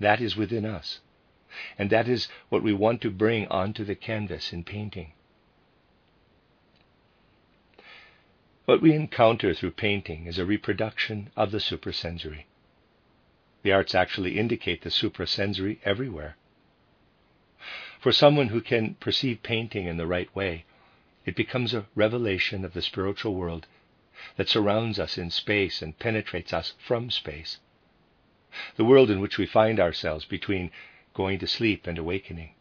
That 0.01 0.21
is 0.21 0.37
within 0.37 0.65
us. 0.65 1.01
And 1.79 1.91
that 1.91 2.09
is 2.09 2.29
what 2.49 2.63
we 2.63 2.73
want 2.73 3.01
to 3.03 3.11
bring 3.11 3.47
onto 3.49 3.85
the 3.85 3.95
canvas 3.95 4.53
in 4.53 4.65
painting. 4.65 5.13
What 8.67 8.83
we 8.83 8.95
encounter 8.95 9.55
through 9.55 9.73
painting 9.73 10.27
is 10.27 10.39
a 10.39 10.45
reproduction 10.45 11.31
of 11.37 11.53
the 11.53 11.59
suprasensory. 11.59 12.47
The 13.67 13.73
arts 13.73 13.97
actually 13.97 14.39
indicate 14.39 14.83
the 14.83 14.93
suprasensory 14.93 15.81
everywhere. 15.83 16.37
For 17.99 18.13
someone 18.13 18.51
who 18.51 18.61
can 18.61 18.95
perceive 18.95 19.43
painting 19.43 19.87
in 19.89 19.97
the 19.97 20.07
right 20.07 20.33
way, 20.37 20.67
it 21.25 21.35
becomes 21.35 21.75
a 21.75 21.87
revelation 21.97 22.65
of 22.65 22.75
the 22.75 22.81
spiritual 22.81 23.35
world 23.35 23.67
that 24.37 24.49
surrounds 24.49 25.01
us 25.01 25.19
in 25.19 25.33
space 25.33 25.83
and 25.83 25.99
penetrates 25.99 26.53
us 26.53 26.75
from 26.79 27.11
space. 27.11 27.59
The 28.77 28.85
world 28.85 29.11
in 29.11 29.19
which 29.19 29.37
we 29.37 29.47
find 29.47 29.81
ourselves 29.81 30.25
between 30.27 30.71
going 31.13 31.41
to 31.41 31.49
sleep 31.49 31.89
and 31.89 31.99
awakening. 31.99 32.55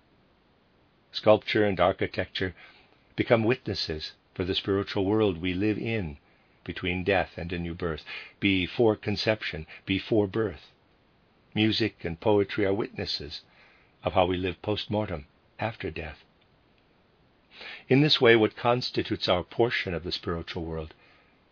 Sculpture 1.12 1.66
and 1.68 1.80
architecture 1.80 2.56
become 3.16 3.44
witnesses 3.44 4.14
for 4.34 4.44
the 4.44 4.56
spiritual 4.56 5.06
world 5.06 5.40
we 5.40 5.54
live 5.54 5.78
in 5.78 6.18
between 6.64 7.04
death 7.04 7.38
and 7.38 7.54
a 7.54 7.60
new 7.60 7.76
birth, 7.76 8.04
before 8.40 8.96
conception, 8.96 9.68
before 9.86 10.26
birth. 10.26 10.72
Music 11.56 12.04
and 12.04 12.20
poetry 12.20 12.66
are 12.66 12.74
witnesses 12.74 13.42
of 14.04 14.12
how 14.12 14.26
we 14.26 14.36
live 14.36 14.62
post 14.62 14.92
mortem, 14.92 15.26
after 15.58 15.90
death. 15.90 16.26
In 17.88 18.02
this 18.02 18.20
way, 18.20 18.36
what 18.36 18.58
constitutes 18.58 19.30
our 19.30 19.42
portion 19.42 19.94
of 19.94 20.04
the 20.04 20.12
spiritual 20.12 20.66
world 20.66 20.94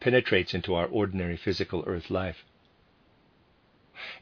penetrates 0.02 0.54
into 0.54 0.76
our 0.76 0.88
ordinary 0.88 1.38
physical 1.38 1.86
earth 1.88 2.12
life. 2.12 2.44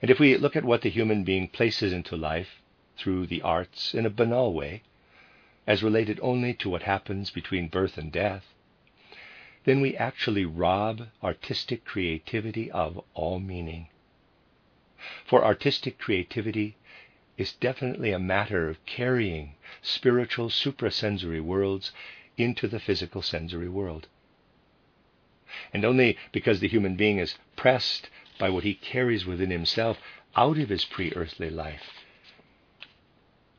And 0.04 0.12
if 0.12 0.20
we 0.20 0.38
look 0.38 0.56
at 0.56 0.64
what 0.64 0.84
the 0.84 0.90
human 0.92 1.24
being 1.24 1.48
places 1.48 1.92
into 1.92 2.16
life 2.16 2.62
through 2.96 3.26
the 3.26 3.42
arts 3.42 3.96
in 3.96 4.06
a 4.06 4.12
banal 4.12 4.54
way, 4.54 4.84
as 5.66 5.82
related 5.82 6.20
only 6.22 6.54
to 6.56 6.70
what 6.70 6.84
happens 6.84 7.32
between 7.32 7.68
birth 7.70 7.98
and 7.98 8.12
death, 8.12 8.46
then 9.64 9.82
we 9.82 9.98
actually 9.98 10.46
rob 10.46 11.08
artistic 11.24 11.86
creativity 11.86 12.70
of 12.70 13.04
all 13.16 13.40
meaning. 13.40 13.88
For 15.26 15.44
artistic 15.44 15.98
creativity 15.98 16.76
is 17.38 17.54
definitely 17.54 18.12
a 18.12 18.20
matter 18.20 18.70
of 18.70 18.86
carrying 18.86 19.56
spiritual 19.82 20.50
suprasensory 20.50 21.42
worlds 21.42 21.92
into 22.38 22.68
the 22.68 22.80
physical 22.80 23.22
sensory 23.22 23.68
world. 23.68 24.08
And 25.74 25.84
only 25.84 26.18
because 26.32 26.60
the 26.60 26.68
human 26.68 26.96
being 26.96 27.18
is 27.18 27.36
pressed 27.56 28.10
by 28.38 28.50
what 28.50 28.64
he 28.64 28.76
carries 28.76 29.26
within 29.26 29.50
himself 29.50 29.98
out 30.36 30.58
of 30.60 30.70
his 30.70 30.86
pre 30.86 31.12
earthly 31.14 31.50
life, 31.50 32.06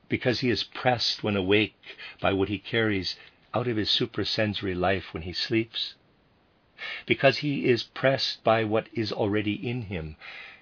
because 0.09 0.41
he 0.41 0.51
is 0.51 0.63
pressed 0.63 1.23
when 1.23 1.37
awake 1.37 1.75
by 2.21 2.33
what 2.33 2.49
he 2.49 2.59
carries 2.59 3.17
out 3.53 3.67
of 3.67 3.77
his 3.77 3.91
suprasensory 3.91 4.75
life 4.75 5.13
when 5.13 5.25
he 5.25 5.33
sleeps, 5.33 5.95
because 7.05 7.39
he 7.39 7.67
is 7.67 7.83
pressed 7.83 8.43
by 8.45 8.65
what 8.65 8.89
is 8.93 9.13
already 9.13 9.55
in 9.55 9.83
him 9.83 10.17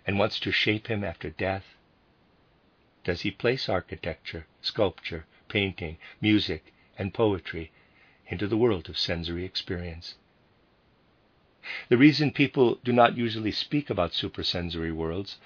and 0.06 0.18
wants 0.18 0.40
to 0.40 0.52
shape 0.52 0.86
him 0.88 1.04
after 1.04 1.30
death, 1.30 1.76
does 3.04 3.22
he 3.22 3.30
place 3.30 3.68
architecture, 3.68 4.46
sculpture, 4.60 5.26
painting, 5.48 5.98
music, 6.20 6.72
and 6.98 7.14
poetry 7.14 7.70
into 8.26 8.46
the 8.46 8.56
world 8.56 8.88
of 8.88 8.98
sensory 8.98 9.44
experience. 9.44 10.14
The 11.88 11.98
reason 11.98 12.30
people 12.30 12.78
do 12.84 12.92
not 12.92 13.16
usually 13.16 13.52
speak 13.52 13.90
about 13.90 14.14
supersensory 14.14 14.92
worlds 14.92 15.38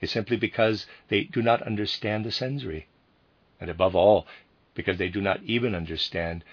is 0.00 0.10
simply 0.10 0.36
because 0.36 0.86
they 1.08 1.24
do 1.24 1.42
not 1.42 1.62
understand 1.62 2.24
the 2.24 2.30
sensory, 2.30 2.86
and 3.60 3.70
above 3.70 3.96
all, 3.96 4.26
because 4.74 4.98
they 4.98 5.08
do 5.08 5.20
not 5.20 5.42
even 5.42 5.74
understand 5.74 6.44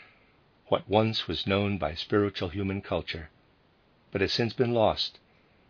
what 0.67 0.89
once 0.89 1.27
was 1.27 1.47
known 1.47 1.77
by 1.77 1.93
spiritual 1.93 2.49
human 2.49 2.81
culture, 2.81 3.29
but 4.11 4.21
has 4.21 4.33
since 4.33 4.53
been 4.53 4.73
lost 4.73 5.19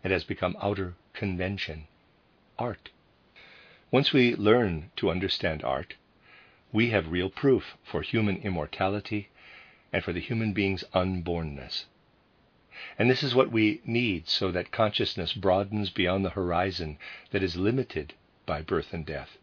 and 0.04 0.14
has 0.14 0.24
become 0.24 0.56
outer 0.62 0.96
convention, 1.14 1.88
art. 2.58 2.90
Once 3.92 4.14
we 4.14 4.36
learn 4.36 4.92
to 4.96 5.10
understand 5.10 5.64
art, 5.64 5.96
we 6.72 6.90
have 6.90 7.12
real 7.12 7.30
proof 7.30 7.78
for 7.84 8.02
human 8.02 8.38
immortality 8.38 9.30
and 9.94 10.04
for 10.04 10.14
the 10.14 10.20
human 10.20 10.54
being's 10.54 10.84
unbornness. 10.94 11.86
And 13.00 13.10
this 13.10 13.24
is 13.24 13.34
what 13.34 13.52
we 13.52 13.82
need 13.86 14.28
so 14.28 14.52
that 14.52 14.72
consciousness 14.72 15.34
broadens 15.34 15.90
beyond 15.90 16.24
the 16.24 16.32
horizon 16.32 16.98
that 17.32 17.42
is 17.42 17.56
limited 17.56 18.14
by 18.46 18.62
birth 18.62 18.94
and 18.94 19.06
death, 19.06 19.38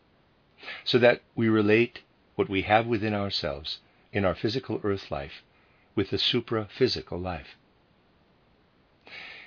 so 0.85 0.99
that 0.99 1.23
we 1.35 1.49
relate 1.49 2.03
what 2.37 2.49
we 2.49 2.63
have 2.63 2.87
within 2.87 3.15
ourselves 3.15 3.81
in 4.13 4.25
our 4.25 4.35
physical 4.35 4.81
earth 4.85 5.11
life 5.11 5.43
with 5.95 6.11
the 6.11 6.19
supra 6.19 6.69
physical 6.71 7.19
life. 7.19 7.57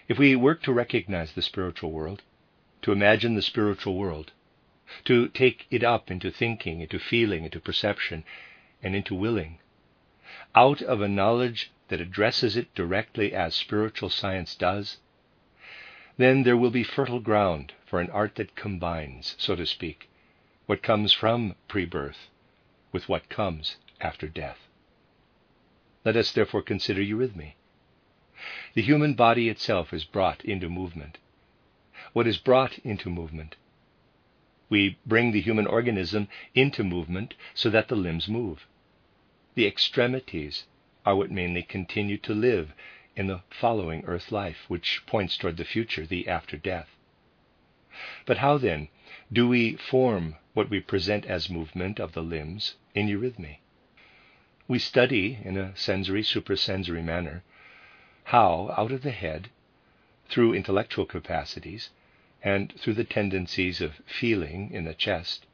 If 0.08 0.18
we 0.18 0.36
work 0.38 0.62
to 0.64 0.72
recognize 0.72 1.34
the 1.34 1.42
spiritual 1.42 1.92
world, 1.92 2.24
to 2.84 2.94
imagine 2.94 3.36
the 3.36 3.42
spiritual 3.42 3.96
world, 3.96 4.32
to 5.04 5.28
take 5.28 5.68
it 5.70 5.84
up 5.84 6.10
into 6.10 6.32
thinking, 6.32 6.80
into 6.80 6.98
feeling, 6.98 7.44
into 7.44 7.60
perception, 7.60 8.24
and 8.82 8.96
into 8.96 9.14
willing, 9.14 9.60
out 10.56 10.82
of 10.82 11.02
a 11.02 11.10
knowledge 11.10 11.72
that 11.90 12.00
addresses 12.00 12.56
it 12.56 12.74
directly 12.74 13.34
as 13.34 13.54
spiritual 13.54 14.10
science 14.10 14.56
does, 14.56 14.98
then 16.16 16.44
there 16.44 16.58
will 16.58 16.72
be 16.72 16.84
fertile 16.84 17.20
ground 17.20 17.74
for 17.86 18.00
an 18.00 18.10
art 18.12 18.36
that 18.36 18.56
combines, 18.56 19.36
so 19.38 19.58
to 19.58 19.66
speak, 19.66 20.10
what 20.68 20.82
comes 20.82 21.12
from 21.12 21.56
pre 21.68 21.84
birth 21.84 22.30
with 22.94 23.10
what 23.10 23.28
comes 23.28 23.76
after 24.00 24.30
death. 24.30 24.70
Let 26.06 26.16
us 26.16 26.32
therefore 26.32 26.62
consider 26.62 27.02
eurythmy. 27.02 27.57
The 28.78 28.84
human 28.84 29.16
body 29.16 29.50
itself 29.50 29.92
is 29.92 30.04
brought 30.04 30.46
into 30.46 30.70
movement. 30.70 31.18
What 32.14 32.28
is 32.28 32.38
brought 32.38 32.78
into 32.86 33.10
movement 33.10 33.56
we 34.70 35.00
bring 35.04 35.32
the 35.32 35.42
human 35.42 35.66
organism 35.66 36.28
into 36.54 36.84
movement 36.84 37.34
so 37.56 37.72
that 37.72 37.88
the 37.88 37.96
limbs 37.96 38.28
move. 38.28 38.68
The 39.56 39.66
extremities 39.66 40.66
are 41.08 41.16
what 41.16 41.32
mainly 41.32 41.64
continue 41.64 42.18
to 42.20 42.36
live 42.36 42.72
in 43.16 43.26
the 43.26 43.42
following 43.50 44.06
earth 44.06 44.32
life, 44.32 44.66
which 44.68 45.02
points 45.08 45.38
toward 45.38 45.58
the 45.58 45.66
future, 45.66 46.06
the 46.06 46.28
after 46.28 46.56
death. 46.56 46.96
But 48.28 48.38
how 48.38 48.60
then 48.60 48.90
do 49.34 49.48
we 49.48 49.76
form 49.76 50.36
what 50.54 50.70
we 50.70 50.82
present 50.82 51.26
as 51.26 51.50
movement 51.50 52.00
of 52.00 52.14
the 52.14 52.22
limbs 52.22 52.76
in 52.94 53.08
eurythmy? 53.08 53.58
We 54.68 54.78
study 54.78 55.40
in 55.44 55.58
a 55.58 55.76
sensory, 55.76 56.22
suprasensory 56.22 57.04
manner 57.04 57.44
how, 58.32 58.74
out 58.78 58.92
of 58.92 59.04
the 59.04 59.12
head, 59.12 59.50
through 60.28 60.54
intellectual 60.54 61.06
capacities, 61.06 61.92
and 62.44 62.74
through 62.78 62.94
the 62.94 63.06
tendencies 63.06 63.80
of 63.80 64.02
feeling 64.06 64.70
in 64.70 64.84
the 64.84 64.94
chest, 64.94 65.46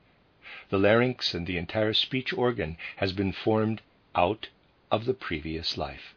the 0.69 0.79
larynx 0.79 1.36
and 1.36 1.45
the 1.45 1.55
entire 1.55 1.93
speech 1.93 2.33
organ 2.33 2.75
has 2.95 3.13
been 3.13 3.31
formed 3.31 3.79
out 4.15 4.49
of 4.89 5.05
the 5.05 5.13
previous 5.13 5.77
life. 5.77 6.15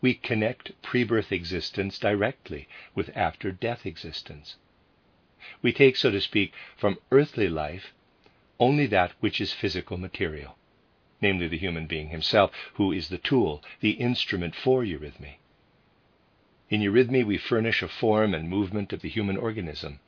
We 0.00 0.14
connect 0.14 0.72
pre 0.82 1.04
birth 1.04 1.30
existence 1.30 2.00
directly 2.00 2.66
with 2.96 3.16
after 3.16 3.52
death 3.52 3.86
existence. 3.86 4.56
We 5.62 5.72
take, 5.72 5.94
so 5.94 6.10
to 6.10 6.20
speak, 6.20 6.52
from 6.76 6.98
earthly 7.12 7.48
life 7.48 7.92
only 8.58 8.86
that 8.86 9.12
which 9.20 9.40
is 9.40 9.52
physical 9.52 9.98
material, 9.98 10.58
namely 11.20 11.46
the 11.46 11.58
human 11.58 11.86
being 11.86 12.08
himself, 12.08 12.50
who 12.74 12.90
is 12.90 13.08
the 13.08 13.18
tool, 13.18 13.62
the 13.78 13.92
instrument 13.92 14.56
for 14.56 14.82
eurythmy. 14.82 15.36
In 16.70 16.80
eurythmy, 16.80 17.24
we 17.24 17.36
furnish 17.36 17.82
a 17.82 17.88
form 17.88 18.32
and 18.32 18.48
movement 18.48 18.92
of 18.92 19.02
the 19.02 19.08
human 19.08 19.36
organism, 19.36 20.00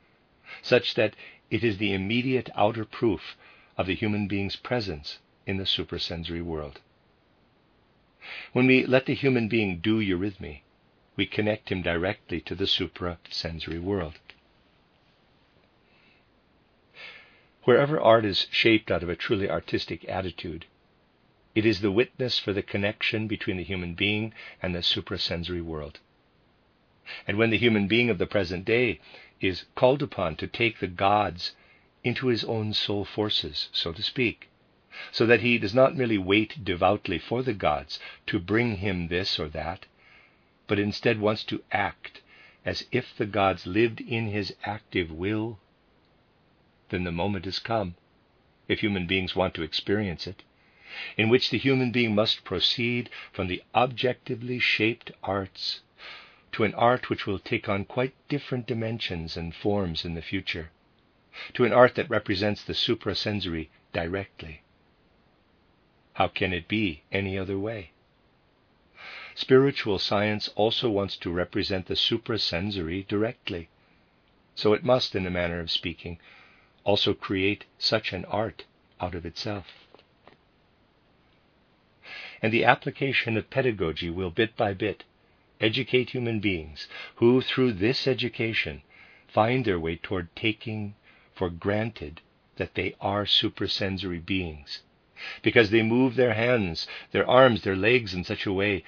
such 0.61 0.95
that 0.95 1.15
it 1.51 1.63
is 1.63 1.77
the 1.77 1.93
immediate 1.93 2.49
outer 2.55 2.83
proof 2.83 3.37
of 3.77 3.85
the 3.85 3.95
human 3.95 4.27
being's 4.27 4.55
presence 4.55 5.19
in 5.45 5.57
the 5.57 5.65
suprasensory 5.65 6.41
world. 6.41 6.81
When 8.53 8.65
we 8.65 8.85
let 8.85 9.05
the 9.05 9.13
human 9.13 9.47
being 9.47 9.79
do 9.79 9.99
eurythmy, 9.99 10.61
we 11.15 11.25
connect 11.25 11.69
him 11.69 11.81
directly 11.81 12.41
to 12.41 12.55
the 12.55 12.65
suprasensory 12.65 13.79
world. 13.79 14.19
Wherever 17.63 17.99
art 17.99 18.25
is 18.25 18.47
shaped 18.49 18.89
out 18.89 19.03
of 19.03 19.09
a 19.09 19.15
truly 19.15 19.49
artistic 19.49 20.05
attitude, 20.09 20.65
it 21.53 21.65
is 21.65 21.81
the 21.81 21.91
witness 21.91 22.39
for 22.39 22.53
the 22.53 22.61
connection 22.61 23.27
between 23.27 23.57
the 23.57 23.63
human 23.63 23.93
being 23.93 24.33
and 24.61 24.73
the 24.73 24.79
suprasensory 24.81 25.61
world. 25.61 25.99
And 27.25 27.37
when 27.37 27.51
the 27.51 27.57
human 27.57 27.87
being 27.87 28.09
of 28.09 28.17
the 28.17 28.27
present 28.27 28.65
day 28.65 28.99
is 29.39 29.63
called 29.75 30.03
upon 30.03 30.35
to 30.35 30.45
take 30.45 30.79
the 30.79 30.87
gods 30.87 31.53
into 32.03 32.27
his 32.27 32.43
own 32.43 32.73
soul 32.73 33.05
forces, 33.05 33.69
so 33.71 33.93
to 33.93 34.03
speak, 34.03 34.49
so 35.09 35.25
that 35.25 35.39
he 35.39 35.57
does 35.57 35.73
not 35.73 35.95
merely 35.95 36.17
wait 36.17 36.65
devoutly 36.65 37.17
for 37.17 37.43
the 37.43 37.53
gods 37.53 37.97
to 38.25 38.39
bring 38.39 38.79
him 38.79 39.07
this 39.07 39.39
or 39.39 39.47
that, 39.47 39.85
but 40.67 40.79
instead 40.79 41.21
wants 41.21 41.45
to 41.45 41.63
act 41.71 42.19
as 42.65 42.85
if 42.91 43.15
the 43.15 43.25
gods 43.25 43.65
lived 43.65 44.01
in 44.01 44.27
his 44.27 44.53
active 44.65 45.09
will, 45.09 45.59
then 46.89 47.05
the 47.05 47.11
moment 47.13 47.45
has 47.45 47.57
come, 47.59 47.95
if 48.67 48.81
human 48.81 49.07
beings 49.07 49.33
want 49.33 49.53
to 49.53 49.63
experience 49.63 50.27
it, 50.27 50.43
in 51.15 51.29
which 51.29 51.51
the 51.51 51.57
human 51.57 51.89
being 51.89 52.13
must 52.13 52.43
proceed 52.43 53.09
from 53.31 53.47
the 53.47 53.63
objectively 53.73 54.59
shaped 54.59 55.09
arts 55.23 55.79
to 56.51 56.63
an 56.63 56.73
art 56.75 57.09
which 57.09 57.27
will 57.27 57.39
take 57.39 57.69
on 57.69 57.85
quite 57.85 58.13
different 58.27 58.65
dimensions 58.65 59.37
and 59.37 59.53
forms 59.53 60.05
in 60.05 60.13
the 60.13 60.21
future, 60.21 60.71
to 61.53 61.65
an 61.65 61.73
art 61.73 61.95
that 61.95 62.09
represents 62.09 62.63
the 62.63 62.73
suprasensory 62.73 63.69
directly. 63.93 64.61
How 66.13 66.27
can 66.27 66.53
it 66.53 66.67
be 66.67 67.03
any 67.11 67.37
other 67.37 67.59
way? 67.59 67.91
Spiritual 69.35 69.99
science 69.99 70.47
also 70.55 70.89
wants 70.89 71.15
to 71.17 71.29
represent 71.29 71.85
the 71.85 71.95
suprasensory 71.95 73.07
directly, 73.07 73.69
so 74.55 74.73
it 74.73 74.83
must, 74.83 75.15
in 75.15 75.27
a 75.27 75.29
manner 75.29 75.59
of 75.59 75.69
speaking, 75.69 76.17
also 76.83 77.13
create 77.13 77.65
such 77.77 78.13
an 78.13 78.25
art 78.25 78.63
out 78.99 79.13
of 79.13 79.25
itself. 79.27 79.67
And 82.41 82.51
the 82.51 82.63
application 82.65 83.37
of 83.37 83.51
pedagogy 83.51 84.09
will 84.09 84.31
bit 84.31 84.55
by 84.55 84.73
bit 84.73 85.03
educate 85.59 86.11
human 86.11 86.39
beings 86.39 86.87
who, 87.15 87.41
through 87.41 87.73
this 87.73 88.07
education, 88.07 88.81
find 89.27 89.65
their 89.65 89.79
way 89.79 89.95
toward 89.95 90.35
taking 90.35 90.95
for 91.33 91.49
granted 91.49 92.21
that 92.57 92.75
they 92.75 92.95
are 92.99 93.25
supersensory 93.25 94.19
beings, 94.19 94.81
because 95.41 95.69
they 95.69 95.83
move 95.83 96.15
their 96.15 96.33
hands, 96.33 96.87
their 97.11 97.27
arms, 97.27 97.61
their 97.61 97.75
legs 97.75 98.13
in 98.13 98.23
such 98.23 98.45
a 98.45 98.53
way 98.53 98.83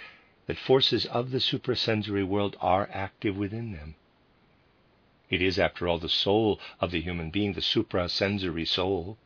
that 0.47 0.57
forces 0.57 1.05
of 1.05 1.31
the 1.31 1.39
supersensory 1.39 2.23
world 2.23 2.55
are 2.59 2.89
active 2.91 3.37
within 3.37 3.71
them. 3.71 3.95
It 5.29 5.41
is, 5.43 5.59
after 5.59 5.87
all, 5.87 5.99
the 5.99 6.09
soul 6.09 6.59
of 6.79 6.89
the 6.89 7.01
human 7.01 7.29
being, 7.29 7.53
the 7.53 7.61
suprasensory 7.61 8.65
soul, 8.67 9.17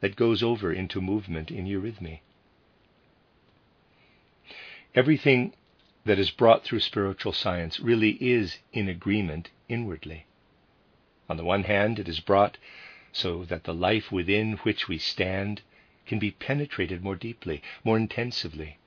that 0.00 0.16
goes 0.16 0.42
over 0.42 0.72
into 0.72 1.00
movement 1.00 1.50
in 1.50 1.66
eurythmy. 1.66 2.20
Everything 4.94 5.54
that 6.04 6.18
is 6.18 6.30
brought 6.30 6.64
through 6.64 6.80
spiritual 6.80 7.32
science 7.32 7.78
really 7.78 8.12
is 8.20 8.58
in 8.72 8.88
agreement 8.88 9.50
inwardly. 9.68 10.26
On 11.28 11.36
the 11.36 11.44
one 11.44 11.64
hand, 11.64 11.98
it 11.98 12.08
is 12.08 12.20
brought 12.20 12.58
so 13.12 13.44
that 13.44 13.64
the 13.64 13.74
life 13.74 14.10
within 14.10 14.54
which 14.58 14.88
we 14.88 14.98
stand 14.98 15.62
can 16.06 16.18
be 16.18 16.30
penetrated 16.30 17.04
more 17.04 17.14
deeply, 17.14 17.62
more 17.84 17.96
intensively, 17.96 18.78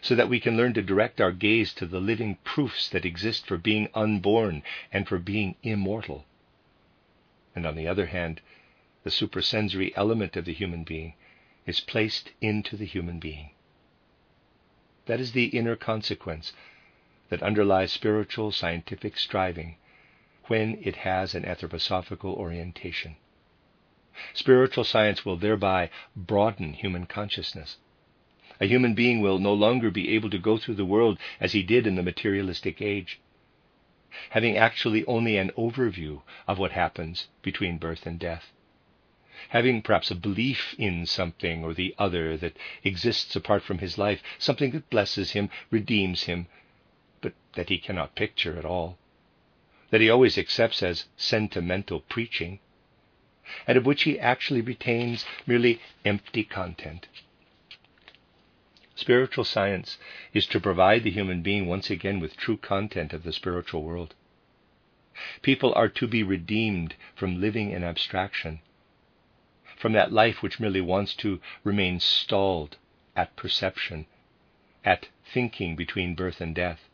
so 0.00 0.14
that 0.14 0.28
we 0.28 0.40
can 0.40 0.56
learn 0.56 0.72
to 0.74 0.82
direct 0.82 1.20
our 1.20 1.32
gaze 1.32 1.74
to 1.74 1.86
the 1.86 2.00
living 2.00 2.36
proofs 2.44 2.88
that 2.88 3.04
exist 3.04 3.46
for 3.46 3.58
being 3.58 3.88
unborn 3.94 4.62
and 4.90 5.06
for 5.06 5.18
being 5.18 5.56
immortal. 5.62 6.24
And 7.54 7.66
on 7.66 7.76
the 7.76 7.86
other 7.86 8.06
hand, 8.06 8.40
the 9.04 9.10
supersensory 9.10 9.94
element 9.96 10.36
of 10.36 10.44
the 10.44 10.54
human 10.54 10.84
being 10.84 11.14
is 11.66 11.80
placed 11.80 12.32
into 12.40 12.76
the 12.76 12.86
human 12.86 13.18
being. 13.18 13.50
That 15.06 15.20
is 15.20 15.32
the 15.32 15.46
inner 15.46 15.76
consequence 15.76 16.52
that 17.28 17.42
underlies 17.42 17.92
spiritual 17.92 18.50
scientific 18.52 19.16
striving 19.18 19.76
when 20.46 20.78
it 20.82 20.96
has 20.96 21.34
an 21.34 21.44
anthroposophical 21.44 22.34
orientation. 22.36 23.16
Spiritual 24.34 24.84
science 24.84 25.24
will 25.24 25.36
thereby 25.36 25.90
broaden 26.16 26.72
human 26.72 27.06
consciousness. 27.06 27.78
A 28.60 28.66
human 28.66 28.94
being 28.94 29.20
will 29.20 29.38
no 29.38 29.52
longer 29.52 29.90
be 29.90 30.14
able 30.14 30.30
to 30.30 30.38
go 30.38 30.56
through 30.56 30.76
the 30.76 30.84
world 30.84 31.18
as 31.40 31.52
he 31.52 31.62
did 31.62 31.86
in 31.86 31.94
the 31.94 32.02
materialistic 32.02 32.80
age, 32.82 33.20
having 34.30 34.56
actually 34.56 35.04
only 35.06 35.36
an 35.36 35.50
overview 35.56 36.22
of 36.48 36.58
what 36.58 36.72
happens 36.72 37.28
between 37.42 37.78
birth 37.78 38.06
and 38.06 38.18
death 38.18 38.52
having 39.50 39.82
perhaps 39.82 40.10
a 40.10 40.14
belief 40.14 40.74
in 40.78 41.06
something 41.06 41.62
or 41.62 41.74
the 41.74 41.94
other 41.98 42.36
that 42.36 42.56
exists 42.84 43.36
apart 43.36 43.62
from 43.62 43.78
his 43.78 43.98
life, 43.98 44.22
something 44.38 44.70
that 44.70 44.90
blesses 44.90 45.32
him, 45.32 45.50
redeems 45.70 46.24
him, 46.24 46.46
but 47.20 47.34
that 47.54 47.68
he 47.68 47.78
cannot 47.78 48.14
picture 48.14 48.58
at 48.58 48.64
all, 48.64 48.98
that 49.90 50.00
he 50.00 50.10
always 50.10 50.38
accepts 50.38 50.82
as 50.82 51.06
sentimental 51.16 52.00
preaching, 52.00 52.58
and 53.66 53.76
of 53.76 53.86
which 53.86 54.02
he 54.04 54.18
actually 54.18 54.60
retains 54.60 55.24
merely 55.46 55.80
empty 56.04 56.42
content. 56.42 57.06
Spiritual 58.94 59.44
science 59.44 59.98
is 60.32 60.46
to 60.46 60.58
provide 60.58 61.04
the 61.04 61.10
human 61.10 61.42
being 61.42 61.66
once 61.66 61.90
again 61.90 62.18
with 62.18 62.36
true 62.36 62.56
content 62.56 63.12
of 63.12 63.22
the 63.22 63.32
spiritual 63.32 63.82
world. 63.82 64.14
People 65.42 65.74
are 65.74 65.88
to 65.88 66.06
be 66.06 66.22
redeemed 66.22 66.94
from 67.14 67.40
living 67.40 67.70
in 67.70 67.84
abstraction 67.84 68.60
from 69.76 69.92
that 69.92 70.12
life 70.12 70.42
which 70.42 70.58
merely 70.58 70.80
wants 70.80 71.14
to 71.14 71.40
remain 71.62 72.00
stalled 72.00 72.76
at 73.14 73.36
perception, 73.36 74.06
at 74.84 75.08
thinking 75.24 75.76
between 75.76 76.14
birth 76.14 76.40
and 76.40 76.54
death, 76.54 76.88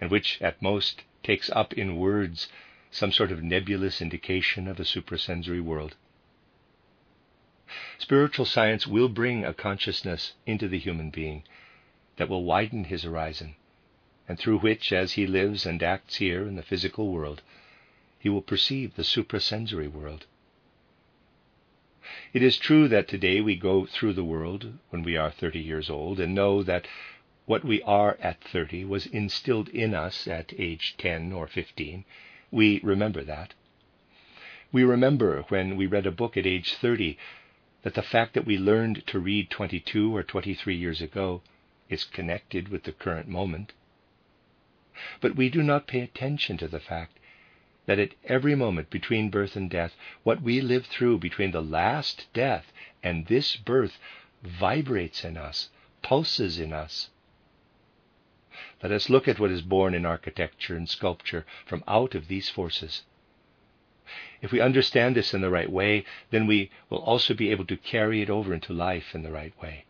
and 0.00 0.10
which 0.10 0.40
at 0.40 0.60
most 0.62 1.02
takes 1.22 1.50
up 1.50 1.74
in 1.74 1.96
words 1.96 2.48
some 2.90 3.12
sort 3.12 3.30
of 3.30 3.42
nebulous 3.42 4.00
indication 4.00 4.66
of 4.66 4.80
a 4.80 4.84
suprasensory 4.84 5.60
world. 5.60 5.94
Spiritual 7.98 8.46
science 8.46 8.86
will 8.86 9.08
bring 9.08 9.44
a 9.44 9.52
consciousness 9.52 10.34
into 10.46 10.68
the 10.68 10.78
human 10.78 11.10
being 11.10 11.42
that 12.16 12.28
will 12.28 12.44
widen 12.44 12.84
his 12.84 13.02
horizon, 13.02 13.56
and 14.28 14.38
through 14.38 14.58
which, 14.58 14.92
as 14.92 15.12
he 15.12 15.26
lives 15.26 15.66
and 15.66 15.82
acts 15.82 16.16
here 16.16 16.46
in 16.46 16.56
the 16.56 16.62
physical 16.62 17.12
world, 17.12 17.42
he 18.18 18.28
will 18.28 18.42
perceive 18.42 18.94
the 18.94 19.02
suprasensory 19.04 19.88
world. 19.88 20.26
It 22.34 22.42
is 22.42 22.58
true 22.58 22.88
that 22.88 23.06
today 23.06 23.40
we 23.40 23.54
go 23.54 23.86
through 23.86 24.14
the 24.14 24.24
world 24.24 24.80
when 24.90 25.04
we 25.04 25.16
are 25.16 25.30
30 25.30 25.60
years 25.60 25.88
old 25.88 26.18
and 26.18 26.34
know 26.34 26.64
that 26.64 26.88
what 27.46 27.64
we 27.64 27.80
are 27.82 28.18
at 28.20 28.42
30 28.42 28.86
was 28.86 29.06
instilled 29.06 29.68
in 29.68 29.94
us 29.94 30.26
at 30.26 30.52
age 30.58 30.96
10 30.98 31.32
or 31.32 31.46
15. 31.46 32.04
We 32.50 32.80
remember 32.82 33.22
that. 33.22 33.54
We 34.72 34.82
remember 34.82 35.42
when 35.42 35.76
we 35.76 35.86
read 35.86 36.06
a 36.06 36.10
book 36.10 36.36
at 36.36 36.44
age 36.44 36.74
30 36.74 37.16
that 37.82 37.94
the 37.94 38.02
fact 38.02 38.34
that 38.34 38.46
we 38.46 38.58
learned 38.58 39.06
to 39.06 39.20
read 39.20 39.48
22 39.48 40.16
or 40.16 40.24
23 40.24 40.74
years 40.74 41.00
ago 41.00 41.40
is 41.88 42.02
connected 42.02 42.68
with 42.68 42.82
the 42.82 42.90
current 42.90 43.28
moment. 43.28 43.74
But 45.20 45.36
we 45.36 45.48
do 45.48 45.62
not 45.62 45.86
pay 45.86 46.00
attention 46.00 46.56
to 46.56 46.66
the 46.66 46.80
fact 46.80 47.20
that 47.86 47.98
at 47.98 48.14
every 48.24 48.54
moment 48.54 48.88
between 48.90 49.30
birth 49.30 49.56
and 49.56 49.68
death, 49.70 49.94
what 50.22 50.40
we 50.40 50.60
live 50.60 50.86
through 50.86 51.18
between 51.18 51.50
the 51.50 51.62
last 51.62 52.26
death 52.32 52.72
and 53.02 53.26
this 53.26 53.56
birth 53.56 53.98
vibrates 54.42 55.24
in 55.24 55.36
us, 55.36 55.70
pulses 56.02 56.58
in 56.58 56.72
us. 56.72 57.10
Let 58.82 58.92
us 58.92 59.10
look 59.10 59.28
at 59.28 59.38
what 59.38 59.50
is 59.50 59.62
born 59.62 59.94
in 59.94 60.06
architecture 60.06 60.76
and 60.76 60.88
sculpture 60.88 61.44
from 61.66 61.84
out 61.86 62.14
of 62.14 62.28
these 62.28 62.48
forces. 62.48 63.02
If 64.40 64.52
we 64.52 64.60
understand 64.60 65.16
this 65.16 65.32
in 65.32 65.40
the 65.40 65.50
right 65.50 65.70
way, 65.70 66.04
then 66.30 66.46
we 66.46 66.70
will 66.90 66.98
also 66.98 67.34
be 67.34 67.50
able 67.50 67.64
to 67.66 67.76
carry 67.76 68.20
it 68.22 68.30
over 68.30 68.52
into 68.52 68.72
life 68.72 69.14
in 69.14 69.22
the 69.22 69.32
right 69.32 69.54
way. 69.60 69.86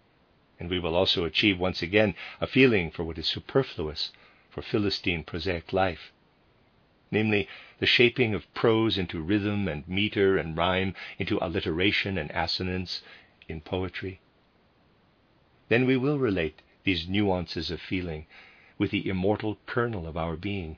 And 0.59 0.71
we 0.71 0.79
will 0.79 0.95
also 0.95 1.25
achieve 1.25 1.59
once 1.59 1.83
again 1.83 2.15
a 2.41 2.47
feeling 2.47 2.91
for 2.91 3.05
what 3.05 3.19
is 3.19 3.27
superfluous 3.27 4.13
for 4.51 4.63
Philistine 4.63 5.25
prosaic 5.25 5.73
life 5.73 6.13
namely, 7.15 7.49
the 7.79 7.87
shaping 7.87 8.35
of 8.35 8.53
prose 8.53 8.99
into 8.99 9.23
rhythm 9.23 9.69
and 9.69 9.89
meter 9.89 10.37
and 10.37 10.57
rhyme, 10.57 10.95
into 11.19 11.39
alliteration 11.41 12.19
and 12.19 12.31
assonance 12.33 13.01
in 13.49 13.63
poetry. 13.63 14.21
Then 15.69 15.87
we 15.87 15.97
will 15.97 16.19
relate 16.19 16.61
these 16.83 17.09
nuances 17.09 17.71
of 17.71 17.81
feeling 17.81 18.27
with 18.77 18.91
the 18.91 19.09
immortal 19.09 19.59
kernel 19.65 20.07
of 20.07 20.17
our 20.17 20.37
being 20.37 20.77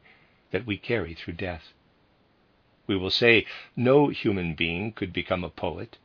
that 0.53 0.66
we 0.66 0.76
carry 0.76 1.14
through 1.14 1.34
death. 1.34 1.72
We 2.87 2.97
will 2.97 3.11
say 3.11 3.47
no 3.74 4.09
human 4.09 4.55
being 4.55 4.93
could 4.93 5.12
become 5.12 5.43
a 5.43 5.49
poet 5.49 5.99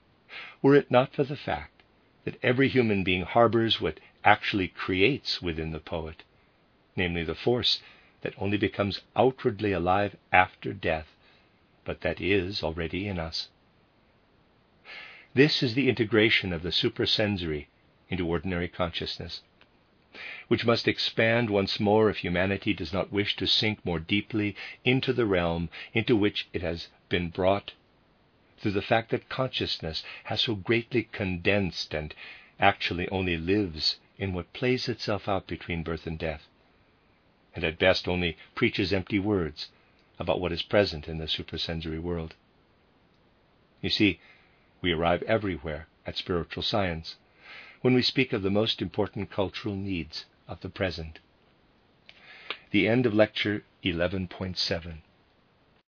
were 0.62 0.76
it 0.76 0.90
not 0.90 1.14
for 1.14 1.24
the 1.24 1.36
fact 1.36 1.84
that 2.24 2.40
every 2.42 2.70
human 2.70 3.04
being 3.04 3.24
harbors 3.24 3.82
what 3.82 4.00
actually 4.24 4.70
creates 4.70 5.42
within 5.42 5.72
the 5.72 5.80
poet, 5.80 6.24
namely 6.96 7.24
the 7.24 7.36
force 7.36 7.82
that 8.22 8.34
only 8.38 8.58
becomes 8.58 9.02
outwardly 9.16 9.72
alive 9.72 10.16
after 10.32 10.74
death, 10.74 11.08
but 11.84 12.02
that 12.02 12.22
is 12.22 12.64
already 12.64 13.08
in 13.08 13.20
us. 13.20 13.50
This 15.34 15.64
is 15.64 15.74
the 15.74 15.90
integration 15.90 16.52
of 16.52 16.62
the 16.62 16.72
supersensory 16.72 17.70
into 18.10 18.28
ordinary 18.28 18.68
consciousness, 18.68 19.42
which 20.50 20.66
must 20.66 20.88
expand 20.88 21.50
once 21.50 21.80
more 21.80 22.10
if 22.10 22.18
humanity 22.18 22.74
does 22.74 22.92
not 22.92 23.12
wish 23.12 23.36
to 23.38 23.48
sink 23.48 23.84
more 23.86 24.00
deeply 24.00 24.56
into 24.84 25.14
the 25.14 25.26
realm 25.26 25.70
into 25.94 26.16
which 26.16 26.48
it 26.52 26.62
has 26.62 26.90
been 27.08 27.30
brought 27.30 27.72
through 28.58 28.72
the 28.72 28.82
fact 28.82 29.10
that 29.10 29.30
consciousness 29.30 30.04
has 30.26 30.42
so 30.42 30.54
greatly 30.54 31.04
condensed 31.12 31.94
and 31.94 32.14
actually 32.60 33.08
only 33.10 33.38
lives 33.38 33.98
in 34.20 34.34
what 34.34 34.54
plays 34.54 34.88
itself 34.88 35.28
out 35.28 35.48
between 35.48 35.82
birth 35.82 36.06
and 36.06 36.20
death, 36.20 36.48
and 37.56 37.64
at 37.64 37.80
best 37.80 38.08
only 38.08 38.38
preaches 38.56 38.94
empty 38.94 39.20
words 39.20 39.68
about 40.20 40.40
what 40.40 40.52
is 40.52 40.62
present 40.62 41.08
in 41.08 41.18
the 41.18 41.28
supersensory 41.28 42.00
world. 42.00 42.36
You 43.82 43.90
see, 43.90 44.20
we 44.82 44.92
arrive 44.92 45.24
everywhere 45.24 45.88
at 46.06 46.18
spiritual 46.18 46.64
science 46.64 47.18
when 47.82 47.94
we 47.94 48.02
speak 48.02 48.32
of 48.32 48.44
the 48.44 48.52
most 48.52 48.82
important 48.82 49.32
cultural 49.32 49.76
needs 49.76 50.26
of 50.48 50.62
the 50.62 50.70
present. 50.70 51.20
The 52.72 52.88
end 52.88 53.06
of 53.06 53.14
lecture 53.14 53.64
11.7. 53.84 54.98